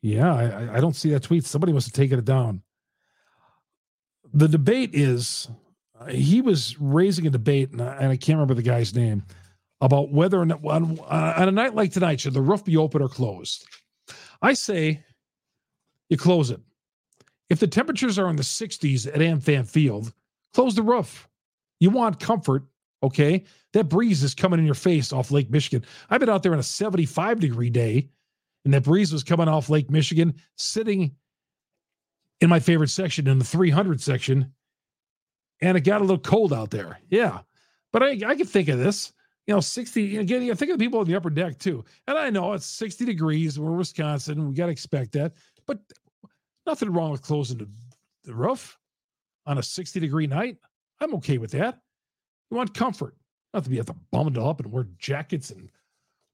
yeah, 0.02 0.34
I, 0.34 0.78
I 0.78 0.80
don't 0.80 0.96
see 0.96 1.12
that 1.12 1.24
tweet. 1.24 1.46
Somebody 1.46 1.72
must 1.72 1.88
have 1.88 1.94
taken 1.94 2.18
it 2.18 2.26
down 2.26 2.64
the 4.36 4.50
debate 4.50 4.92
is 4.94 5.48
uh, 6.00 6.08
he 6.08 6.42
was 6.42 6.80
raising 6.80 7.26
a 7.26 7.30
debate, 7.30 7.72
and 7.72 7.82
I, 7.82 7.96
and 7.96 8.12
I, 8.12 8.18
can't 8.18 8.38
remember 8.38 8.54
the 8.54 8.62
guy's 8.62 8.94
name, 8.94 9.24
about 9.80 10.12
whether 10.12 10.40
or 10.40 10.46
not 10.46 10.64
on, 10.64 11.00
on 11.00 11.48
a 11.48 11.52
night 11.52 11.74
like 11.74 11.94
tonight 11.94 12.20
should 12.20 12.34
the 12.34 12.42
roof 12.42 12.66
be 12.66 12.78
open 12.78 13.02
or 13.02 13.08
closed. 13.08 13.66
I 14.42 14.54
say 14.54 15.04
you 16.10 16.18
close 16.18 16.52
it. 16.52 16.60
If 17.50 17.60
the 17.60 17.68
temperatures 17.68 18.20
are 18.20 18.30
in 18.30 18.36
the 18.36 18.44
60s 18.44 19.08
at 19.08 19.22
AmFam 19.22 19.68
Field, 19.68 20.12
close 20.54 20.76
the 20.76 20.84
roof. 20.84 21.30
You 21.80 21.90
want 21.90 22.20
comfort, 22.20 22.64
okay? 23.04 23.46
That 23.74 23.86
breeze 23.86 24.22
is 24.22 24.34
coming 24.34 24.60
in 24.60 24.66
your 24.66 24.76
face 24.76 25.14
off 25.14 25.32
Lake 25.32 25.50
Michigan. 25.50 25.86
I've 26.10 26.20
been 26.20 26.30
out 26.30 26.44
there 26.44 26.54
on 26.54 26.60
a 26.60 26.64
75 26.64 27.40
degree 27.40 27.70
day, 27.70 28.10
and 28.66 28.74
that 28.74 28.84
breeze 28.84 29.14
was 29.14 29.24
coming 29.24 29.48
off 29.48 29.70
Lake 29.70 29.90
Michigan, 29.90 30.34
sitting 30.58 31.16
in 32.42 32.50
my 32.50 32.60
favorite 32.60 32.90
section, 32.90 33.28
in 33.28 33.40
the 33.40 33.46
300 33.46 34.02
section, 34.02 34.54
and 35.62 35.78
it 35.78 35.82
got 35.82 36.02
a 36.02 36.04
little 36.04 36.20
cold 36.20 36.54
out 36.54 36.70
there. 36.70 37.00
Yeah. 37.10 37.40
But 37.94 38.04
I, 38.04 38.10
I 38.28 38.36
can 38.36 38.46
think 38.46 38.68
of 38.68 38.78
this. 38.78 39.14
you 39.48 39.54
know, 39.54 39.62
60 39.62 40.18
again, 40.18 40.42
you 40.44 40.54
think 40.56 40.72
of 40.72 40.78
the 40.78 40.86
people 40.86 41.02
in 41.02 41.08
the 41.08 41.16
upper 41.16 41.30
deck 41.30 41.58
too. 41.60 41.86
And 42.08 42.18
I 42.18 42.30
know 42.30 42.54
it's 42.54 42.66
60 42.66 43.06
degrees. 43.06 43.60
We're 43.60 43.72
Wisconsin. 43.72 44.50
We 44.50 44.56
got 44.56 44.66
to 44.66 44.72
expect 44.72 45.14
that. 45.14 45.34
But 45.66 45.80
nothing 46.66 46.92
wrong 46.92 47.12
with 47.12 47.22
closing 47.22 47.58
the, 47.58 47.70
the 48.24 48.34
roof 48.34 48.78
on 49.46 49.58
a 49.58 49.64
60 49.64 50.00
degree 50.00 50.28
night. 50.28 50.58
I'm 51.00 51.14
okay 51.16 51.38
with 51.38 51.52
that. 51.52 51.80
You 52.52 52.58
want 52.58 52.74
comfort, 52.74 53.16
not 53.54 53.64
to 53.64 53.70
be 53.70 53.80
at 53.80 53.86
the 53.86 53.96
bundle 54.12 54.48
up 54.48 54.60
and 54.60 54.72
wear 54.72 54.88
jackets 54.98 55.52
and 55.52 55.70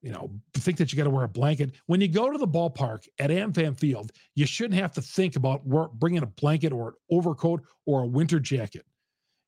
you 0.02 0.12
know 0.12 0.30
think 0.56 0.78
that 0.78 0.92
you 0.92 0.98
got 0.98 1.04
to 1.04 1.10
wear 1.10 1.26
a 1.26 1.30
blanket. 1.30 1.72
When 1.86 2.02
you 2.02 2.08
go 2.08 2.32
to 2.32 2.38
the 2.38 2.48
ballpark 2.48 3.08
at 3.20 3.30
AmFam 3.30 3.78
Field, 3.78 4.12
you 4.36 4.46
shouldn't 4.46 4.80
have 4.80 4.94
to 4.94 5.02
think 5.02 5.36
about 5.36 5.64
bringing 6.00 6.24
a 6.24 6.28
blanket 6.28 6.72
or 6.74 6.90
an 6.90 6.94
overcoat 7.12 7.62
or 7.86 8.02
a 8.02 8.08
winter 8.08 8.40
jacket. 8.40 8.86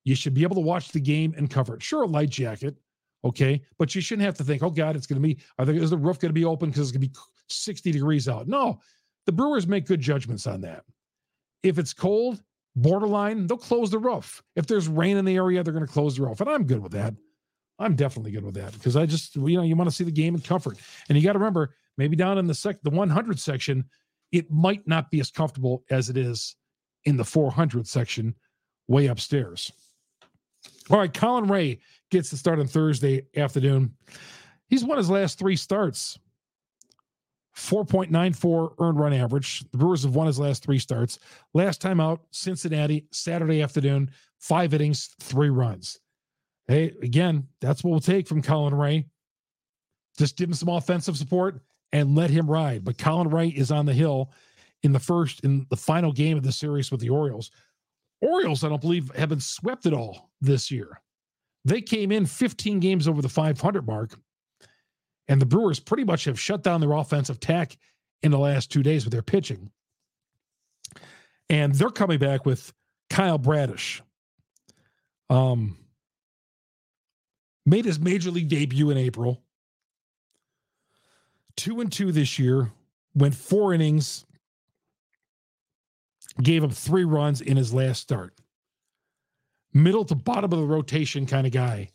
You 0.03 0.15
should 0.15 0.33
be 0.33 0.43
able 0.43 0.55
to 0.55 0.61
watch 0.61 0.89
the 0.89 0.99
game 0.99 1.33
and 1.37 1.49
cover 1.49 1.75
it. 1.75 1.83
Sure, 1.83 2.03
a 2.03 2.07
light 2.07 2.29
jacket, 2.29 2.75
Okay. 3.25 3.61
But 3.77 3.95
you 3.95 4.01
shouldn't 4.01 4.25
have 4.25 4.35
to 4.35 4.43
think, 4.43 4.63
oh 4.63 4.69
God, 4.69 4.95
it's 4.95 5.07
going 5.07 5.21
to 5.21 5.27
be, 5.27 5.37
are 5.57 5.65
there, 5.65 5.75
is 5.75 5.89
the 5.89 5.97
roof 5.97 6.19
going 6.19 6.29
to 6.29 6.33
be 6.33 6.45
open 6.45 6.69
because 6.69 6.89
it's 6.89 6.91
going 6.91 7.01
to 7.03 7.09
be 7.09 7.19
60 7.49 7.91
degrees 7.91 8.27
out? 8.27 8.47
No, 8.47 8.79
the 9.25 9.31
Brewers 9.31 9.67
make 9.67 9.85
good 9.85 10.01
judgments 10.01 10.47
on 10.47 10.61
that. 10.61 10.83
If 11.63 11.79
it's 11.79 11.93
cold, 11.93 12.41
borderline, 12.75 13.47
they'll 13.47 13.57
close 13.57 13.89
the 13.89 13.99
roof. 13.99 14.43
If 14.55 14.67
there's 14.67 14.87
rain 14.87 15.17
in 15.17 15.25
the 15.25 15.35
area, 15.35 15.63
they're 15.63 15.73
going 15.73 15.85
to 15.85 15.91
close 15.91 16.17
the 16.17 16.23
roof. 16.23 16.41
And 16.41 16.49
I'm 16.49 16.65
good 16.65 16.83
with 16.83 16.91
that. 16.93 17.13
I'm 17.79 17.95
definitely 17.95 18.31
good 18.31 18.43
with 18.43 18.55
that 18.55 18.73
because 18.73 18.95
I 18.95 19.05
just, 19.05 19.35
you 19.35 19.57
know, 19.57 19.63
you 19.63 19.75
want 19.75 19.89
to 19.89 19.95
see 19.95 20.03
the 20.03 20.11
game 20.11 20.35
in 20.35 20.41
comfort. 20.41 20.77
And 21.09 21.17
you 21.17 21.23
got 21.23 21.33
to 21.33 21.39
remember, 21.39 21.75
maybe 21.97 22.15
down 22.15 22.37
in 22.37 22.47
the 22.47 22.53
sec, 22.53 22.81
the 22.83 22.89
100 22.89 23.39
section, 23.39 23.85
it 24.31 24.51
might 24.51 24.87
not 24.87 25.11
be 25.11 25.19
as 25.19 25.31
comfortable 25.31 25.83
as 25.89 26.09
it 26.09 26.17
is 26.17 26.55
in 27.05 27.17
the 27.17 27.25
400 27.25 27.87
section 27.87 28.35
way 28.87 29.07
upstairs. 29.07 29.71
All 30.89 30.97
right, 30.97 31.13
Colin 31.13 31.47
Rea 31.47 31.79
gets 32.11 32.29
the 32.29 32.37
start 32.37 32.59
on 32.59 32.67
Thursday 32.67 33.25
afternoon. 33.35 33.95
He's 34.67 34.83
won 34.83 34.97
his 34.97 35.09
last 35.09 35.39
three 35.39 35.55
starts. 35.55 36.19
4.94 37.55 38.75
earned 38.79 38.99
run 38.99 39.13
average. 39.13 39.59
The 39.71 39.77
Brewers 39.77 40.03
have 40.03 40.15
won 40.15 40.27
his 40.27 40.39
last 40.39 40.63
three 40.63 40.79
starts. 40.79 41.19
Last 41.53 41.81
time 41.81 41.99
out, 41.99 42.21
Cincinnati, 42.31 43.05
Saturday 43.11 43.61
afternoon, 43.61 44.09
five 44.39 44.73
innings, 44.73 45.15
three 45.19 45.49
runs. 45.49 45.99
Hey, 46.67 46.93
again, 47.01 47.47
that's 47.59 47.83
what 47.83 47.91
we'll 47.91 47.99
take 47.99 48.27
from 48.27 48.41
Colin 48.41 48.73
Rea. 48.73 49.05
Just 50.17 50.37
give 50.37 50.49
him 50.49 50.53
some 50.53 50.69
offensive 50.69 51.17
support 51.17 51.61
and 51.91 52.15
let 52.15 52.29
him 52.29 52.49
ride. 52.49 52.83
But 52.83 52.97
Colin 52.97 53.29
Rea 53.29 53.49
is 53.49 53.71
on 53.71 53.85
the 53.85 53.93
hill 53.93 54.31
in 54.83 54.91
the 54.91 54.99
first, 54.99 55.41
in 55.41 55.65
the 55.69 55.77
final 55.77 56.11
game 56.11 56.37
of 56.37 56.43
the 56.43 56.51
series 56.51 56.91
with 56.91 57.01
the 57.01 57.09
Orioles. 57.09 57.51
Orioles, 58.21 58.63
I 58.63 58.69
don't 58.69 58.81
believe, 58.81 59.13
have 59.15 59.29
been 59.29 59.39
swept 59.39 59.85
at 59.85 59.93
all 59.93 60.29
this 60.39 60.71
year. 60.71 61.01
They 61.65 61.81
came 61.81 62.11
in 62.11 62.25
15 62.25 62.79
games 62.79 63.07
over 63.07 63.21
the 63.21 63.29
500 63.29 63.87
mark, 63.87 64.17
and 65.27 65.41
the 65.41 65.45
Brewers 65.45 65.79
pretty 65.79 66.03
much 66.03 66.25
have 66.25 66.39
shut 66.39 66.63
down 66.63 66.81
their 66.81 66.91
offensive 66.93 67.39
tack 67.39 67.77
in 68.21 68.31
the 68.31 68.39
last 68.39 68.71
two 68.71 68.83
days 68.83 69.05
with 69.05 69.11
their 69.11 69.21
pitching. 69.21 69.69
And 71.49 71.73
they're 71.75 71.89
coming 71.89 72.19
back 72.19 72.45
with 72.45 72.73
Kyle 73.09 73.37
Bradish. 73.37 74.01
Um, 75.29 75.77
made 77.65 77.85
his 77.85 77.99
major 77.99 78.31
league 78.31 78.49
debut 78.49 78.89
in 78.89 78.97
April. 78.97 79.41
Two 81.55 81.81
and 81.81 81.91
two 81.91 82.11
this 82.11 82.39
year, 82.39 82.71
went 83.13 83.35
four 83.35 83.73
innings, 83.73 84.25
gave 86.41 86.63
up 86.63 86.71
three 86.71 87.03
runs 87.03 87.41
in 87.41 87.57
his 87.57 87.73
last 87.73 88.01
start 88.01 88.33
middle 89.73 90.05
to 90.05 90.15
bottom 90.15 90.53
of 90.53 90.59
the 90.59 90.65
rotation 90.65 91.25
kind 91.25 91.47
of 91.47 91.53
guy 91.53 91.89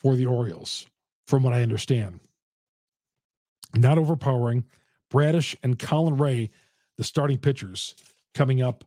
for 0.00 0.16
the 0.16 0.26
Orioles, 0.26 0.86
from 1.26 1.42
what 1.42 1.54
I 1.54 1.62
understand. 1.62 2.20
Not 3.74 3.98
overpowering. 3.98 4.64
Bradish 5.10 5.54
and 5.62 5.78
Colin 5.78 6.16
Rea, 6.16 6.50
the 6.96 7.04
starting 7.04 7.38
pitchers, 7.38 7.94
coming 8.34 8.62
up 8.62 8.84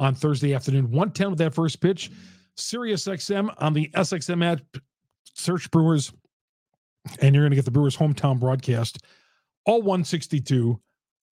on 0.00 0.14
Thursday 0.14 0.54
afternoon. 0.54 0.90
110 0.90 1.30
with 1.30 1.38
that 1.38 1.54
first 1.54 1.80
pitch. 1.80 2.10
Sirius 2.56 3.04
XM 3.04 3.54
on 3.58 3.72
the 3.72 3.88
SXM 3.94 4.44
app. 4.44 4.60
Search 5.38 5.70
Brewers, 5.70 6.12
and 7.20 7.34
you're 7.34 7.44
going 7.44 7.52
to 7.52 7.56
get 7.56 7.64
the 7.64 7.70
Brewers 7.70 7.96
hometown 7.96 8.38
broadcast, 8.38 8.98
all 9.64 9.78
162 9.78 10.78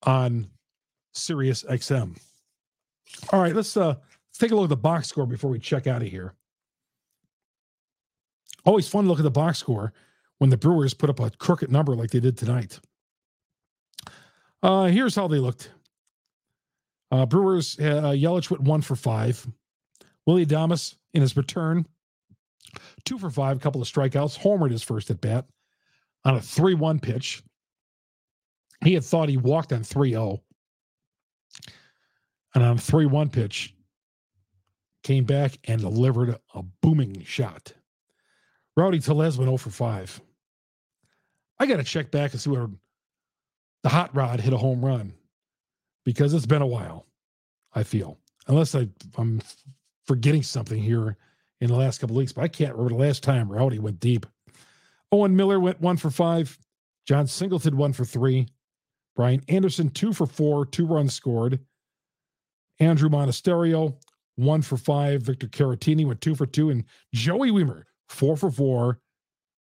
on 0.04 0.48
Sirius 1.12 1.64
XM. 1.64 2.16
All 3.30 3.40
right, 3.40 3.54
let's 3.54 3.76
uh 3.76 3.96
Let's 4.36 4.50
take 4.50 4.52
a 4.52 4.54
look 4.54 4.64
at 4.64 4.68
the 4.68 4.76
box 4.76 5.08
score 5.08 5.24
before 5.24 5.48
we 5.48 5.58
check 5.58 5.86
out 5.86 6.02
of 6.02 6.08
here. 6.08 6.34
Always 8.66 8.86
fun 8.86 9.04
to 9.04 9.08
look 9.08 9.18
at 9.18 9.22
the 9.22 9.30
box 9.30 9.56
score 9.56 9.94
when 10.36 10.50
the 10.50 10.58
Brewers 10.58 10.92
put 10.92 11.08
up 11.08 11.20
a 11.20 11.30
crooked 11.30 11.72
number 11.72 11.96
like 11.96 12.10
they 12.10 12.20
did 12.20 12.36
tonight. 12.36 12.78
Uh, 14.62 14.88
here's 14.88 15.16
how 15.16 15.26
they 15.26 15.38
looked. 15.38 15.70
Uh, 17.10 17.24
Brewers, 17.24 17.78
uh, 17.80 18.12
Yelich 18.12 18.50
went 18.50 18.62
one 18.64 18.82
for 18.82 18.94
five. 18.94 19.46
Willie 20.26 20.44
Adames 20.44 20.96
in 21.14 21.22
his 21.22 21.34
return, 21.34 21.86
two 23.04 23.18
for 23.18 23.30
five, 23.30 23.60
couple 23.60 23.82
of 23.82 23.88
strikeouts. 23.88 24.38
Homered 24.38 24.70
his 24.70 24.82
first 24.82 25.10
at 25.10 25.20
bat 25.20 25.46
on 26.24 26.36
a 26.36 26.40
3 26.40 26.74
1 26.74 27.00
pitch. 27.00 27.42
He 28.84 28.94
had 28.94 29.04
thought 29.04 29.28
he 29.28 29.36
walked 29.36 29.72
on 29.72 29.82
3 29.82 30.10
0. 30.10 30.42
And 32.54 32.64
on 32.64 32.76
a 32.76 32.80
3 32.80 33.06
1 33.06 33.30
pitch, 33.30 33.74
came 35.02 35.24
back 35.24 35.58
and 35.64 35.80
delivered 35.80 36.36
a 36.54 36.62
booming 36.82 37.22
shot. 37.24 37.72
Rowdy 38.76 38.98
Tellez 38.98 39.38
went 39.38 39.48
0 39.48 39.56
for 39.56 39.70
5. 39.70 40.20
I 41.58 41.66
got 41.66 41.76
to 41.76 41.84
check 41.84 42.10
back 42.10 42.32
and 42.32 42.40
see 42.40 42.50
where 42.50 42.68
the 43.82 43.88
hot 43.88 44.14
rod 44.14 44.40
hit 44.40 44.52
a 44.52 44.58
home 44.58 44.84
run 44.84 45.14
because 46.04 46.34
it's 46.34 46.44
been 46.44 46.60
a 46.60 46.66
while, 46.66 47.06
I 47.74 47.82
feel. 47.84 48.18
Unless 48.48 48.74
I, 48.74 48.88
I'm 49.16 49.40
forgetting 50.06 50.42
something 50.42 50.82
here 50.82 51.16
in 51.60 51.68
the 51.68 51.76
last 51.76 51.98
couple 51.98 52.16
weeks, 52.16 52.32
but 52.32 52.44
I 52.44 52.48
can't 52.48 52.74
remember 52.74 52.94
the 52.94 53.08
last 53.08 53.22
time 53.22 53.50
Rowdy 53.50 53.78
went 53.78 54.00
deep. 54.00 54.26
Owen 55.12 55.36
Miller 55.36 55.60
went 55.60 55.80
one 55.80 55.96
for 55.96 56.10
five. 56.10 56.58
Jon 57.06 57.26
Singleton 57.26 57.76
one 57.76 57.92
for 57.92 58.04
three. 58.04 58.48
Brian 59.14 59.42
Anderson 59.48 59.88
two 59.90 60.12
for 60.12 60.26
four, 60.26 60.66
two 60.66 60.86
runs 60.86 61.14
scored. 61.14 61.60
Andrew 62.78 63.08
Monasterio 63.08 63.96
one 64.34 64.62
for 64.62 64.76
five. 64.76 65.22
Victor 65.22 65.46
Caratini 65.46 66.04
went 66.06 66.20
two 66.20 66.34
for 66.34 66.46
two, 66.46 66.70
and 66.70 66.84
Joey 67.14 67.50
Wiemer 67.50 67.84
four 68.08 68.36
for 68.36 68.50
four. 68.50 69.00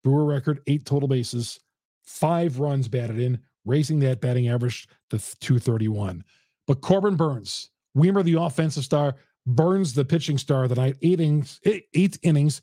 Brewer 0.02 0.24
record 0.24 0.60
eight 0.66 0.84
total 0.84 1.08
bases, 1.08 1.60
five 2.04 2.58
runs 2.58 2.88
batted 2.88 3.20
in, 3.20 3.38
raising 3.64 4.00
that 4.00 4.20
batting 4.20 4.48
average 4.48 4.88
to 5.10 5.18
231. 5.18 6.24
But 6.66 6.80
Corbin 6.80 7.16
Burnes, 7.16 7.70
Wiemer, 7.96 8.24
the 8.24 8.40
offensive 8.40 8.84
star, 8.84 9.14
Burnes 9.46 9.94
the 9.94 10.04
pitching 10.04 10.38
star 10.38 10.68
the 10.68 10.74
night. 10.74 10.96
Eight 11.02 11.20
innings, 11.20 11.60
eight 11.64 12.18
innings, 12.22 12.62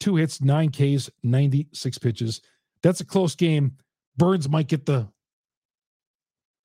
two 0.00 0.16
hits, 0.16 0.40
nine 0.40 0.70
Ks, 0.70 1.10
96 1.22 1.98
pitches. 1.98 2.40
That's 2.82 3.00
a 3.00 3.04
close 3.04 3.34
game. 3.34 3.76
Burnes 4.16 4.48
might 4.48 4.68
get 4.68 4.86
the. 4.86 5.08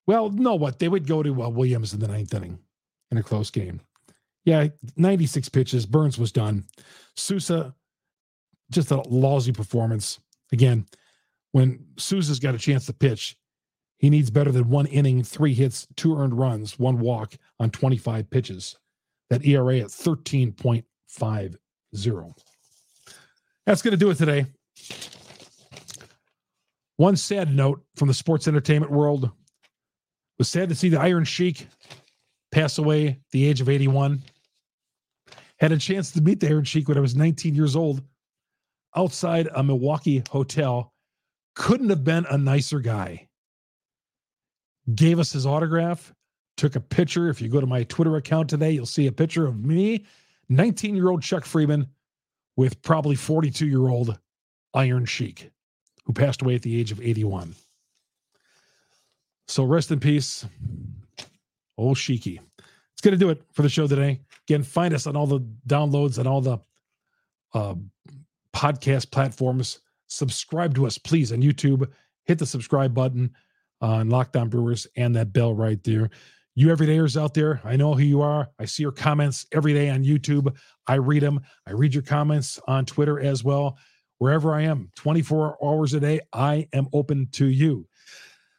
Well, 0.06 0.30
no, 0.30 0.56
what 0.56 0.80
they 0.80 0.89
would 0.89 1.08
go 1.08 1.23
to 1.23 1.43
uh, 1.43 1.49
Williams 1.49 1.93
in 1.93 1.99
the 1.99 2.08
ninth 2.08 2.34
inning 2.34 2.60
in 3.12 3.17
a 3.17 3.23
close 3.23 3.49
game. 3.49 3.80
Yeah, 4.43 4.67
96 4.97 5.47
pitches. 5.49 5.86
Burnes 5.86 6.17
was 6.17 6.34
done. 6.34 6.65
Sousa, 7.15 7.73
just 8.69 8.91
a 8.91 9.02
lousy 9.02 9.54
performance. 9.54 10.19
Again, 10.52 10.86
when 11.54 11.86
Sousa's 11.97 12.39
got 12.39 12.56
a 12.56 12.60
chance 12.60 12.86
to 12.88 12.93
pitch, 12.93 13.38
he 13.97 14.10
needs 14.10 14.30
better 14.30 14.52
than 14.52 14.69
one 14.69 14.88
inning, 14.88 15.23
three 15.23 15.54
hits, 15.54 15.88
two 15.95 16.17
earned 16.17 16.38
runs, 16.38 16.78
one 16.78 16.99
walk 16.99 17.36
on 17.60 17.69
25 17.69 18.30
pitches. 18.30 18.76
That 19.34 19.46
ERA 19.48 19.80
at 19.80 19.88
13.50. 19.88 22.36
That's 23.65 23.82
going 23.82 23.91
to 23.91 23.98
do 23.98 24.12
it 24.12 24.15
today. 24.15 24.46
One 26.98 27.15
sad 27.15 27.52
note 27.52 27.84
from 27.96 28.10
the 28.10 28.13
sports 28.13 28.48
entertainment 28.48 28.91
world 28.91 29.32
was 30.38 30.50
sad 30.50 30.69
to 30.69 30.76
see 30.76 30.89
the 30.89 31.00
Iron 31.00 31.24
Sheik 31.24 31.67
pass 32.52 32.78
away 32.78 33.08
at 33.08 33.17
the 33.32 33.48
age 33.48 33.60
of 33.60 33.69
81. 33.69 34.22
Had 35.60 35.72
a 35.72 35.80
chance 35.80 36.12
to 36.12 36.22
meet 36.22 36.39
the 36.39 36.50
Iron 36.50 36.63
Sheik 36.63 36.88
when 36.88 37.00
I 37.00 37.02
was 37.02 37.15
19 37.15 37.56
years 37.56 37.76
old 37.76 38.04
outside 38.96 39.50
a 39.56 39.63
Milwaukee 39.63 40.22
hotel. 40.30 40.93
Couldn't 41.56 41.89
have 41.89 42.04
been 42.04 42.28
a 42.30 42.38
nicer 42.38 42.80
guy. 42.80 43.28
Gave 44.93 45.17
us 45.17 45.32
his 45.32 45.48
autograph, 45.48 46.13
took 46.63 46.78
a 46.78 46.80
picture. 46.80 47.28
If 47.28 47.41
you 47.41 47.49
go 47.49 47.60
to 47.60 47.67
my 47.67 47.84
Twitter 47.84 48.15
account 48.15 48.49
today, 48.49 48.71
you'll 48.71 48.86
see 48.86 49.08
a 49.08 49.12
picture 49.12 49.45
of 49.45 49.65
me, 49.65 50.06
19 50.47 50.95
year 50.95 51.10
old 51.10 51.21
Chuck 51.21 51.43
Freimund, 51.43 51.88
with 52.56 52.82
probably 52.82 53.15
42 53.15 53.67
year 53.67 53.89
old 53.89 54.17
Iron 54.73 55.04
Sheik, 55.04 55.52
who 56.06 56.13
passed 56.13 56.41
away 56.41 56.56
at 56.56 56.62
the 56.62 56.80
age 56.80 56.93
of 56.93 57.02
81. 57.02 57.54
So 59.49 59.65
rest 59.65 59.91
in 59.91 59.99
peace, 59.99 60.45
old 61.78 61.97
Sheiky. 61.97 62.39
It's 62.93 63.02
going 63.02 63.12
to 63.12 63.17
do 63.17 63.30
it 63.30 63.43
for 63.52 63.63
the 63.63 63.69
show 63.69 63.86
today. 63.86 64.21
Again, 64.47 64.63
find 64.63 64.93
us 64.93 65.06
on 65.06 65.17
all 65.17 65.28
the 65.28 65.41
downloads 65.67 66.17
and 66.17 66.30
all 66.30 66.39
the 66.39 66.60
uh, 67.54 67.76
podcast 68.56 69.12
platforms 69.12 69.82
subscribe 70.08 70.76
to 70.76 70.86
us, 70.86 70.97
please, 70.97 71.34
on 71.34 71.41
YouTube. 71.41 71.89
Hit 72.23 72.39
the 72.39 72.45
subscribe 72.45 72.93
button 72.93 73.36
on 73.82 74.10
Locked 74.10 74.38
On 74.38 74.47
Brewers 74.47 74.88
and 74.95 75.13
that 75.17 75.34
bell 75.34 75.54
right 75.54 75.84
there. 75.84 76.10
You 76.56 76.68
everydayers 76.68 77.20
out 77.20 77.34
there, 77.34 77.60
I 77.63 77.76
know 77.76 77.96
who 77.96 78.04
you 78.04 78.22
are. 78.22 78.48
I 78.60 78.66
see 78.66 78.84
your 78.84 78.92
comments 78.92 79.48
every 79.52 79.74
day 79.74 79.89
on 79.89 80.04
YouTube. 80.04 80.56
I 80.86 80.96
read 80.96 81.24
them. 81.24 81.42
I 81.68 81.72
read 81.72 81.96
your 81.96 82.04
comments 82.04 82.60
on 82.68 82.86
Twitter 82.86 83.20
as 83.20 83.44
well. 83.44 83.78
Wherever 84.20 84.54
I 84.54 84.62
am, 84.62 84.92
24 84.96 85.58
hours 85.66 85.96
a 85.96 86.00
day, 86.00 86.22
I 86.32 86.68
am 86.72 86.88
open 86.94 87.28
to 87.34 87.48
you. 87.48 87.88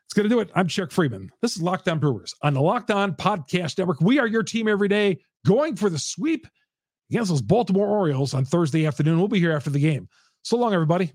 It's 0.04 0.12
going 0.12 0.28
to 0.28 0.34
do 0.34 0.40
it. 0.40 0.50
I'm 0.56 0.66
Chuck 0.66 0.90
Freimund. 0.90 1.30
This 1.40 1.54
is 1.54 1.62
Locked 1.62 1.88
On 1.88 2.00
Brewers 2.00 2.34
on 2.42 2.54
the 2.54 2.60
Locked 2.60 2.90
On 2.90 3.14
Podcast 3.14 3.78
Network. 3.78 4.00
We 4.00 4.18
are 4.18 4.26
your 4.26 4.42
team 4.42 4.66
every 4.66 4.88
day 4.88 5.18
going 5.46 5.76
for 5.76 5.88
the 5.88 5.98
sweep 5.98 6.48
against 7.10 7.30
those 7.30 7.42
Baltimore 7.42 7.86
Orioles 7.86 8.34
on 8.34 8.44
Thursday 8.44 8.86
afternoon. 8.86 9.18
We'll 9.18 9.28
be 9.28 9.38
here 9.38 9.52
after 9.52 9.70
the 9.70 9.78
game. 9.78 10.08
So 10.42 10.56
long, 10.56 10.74
everybody. 10.74 11.12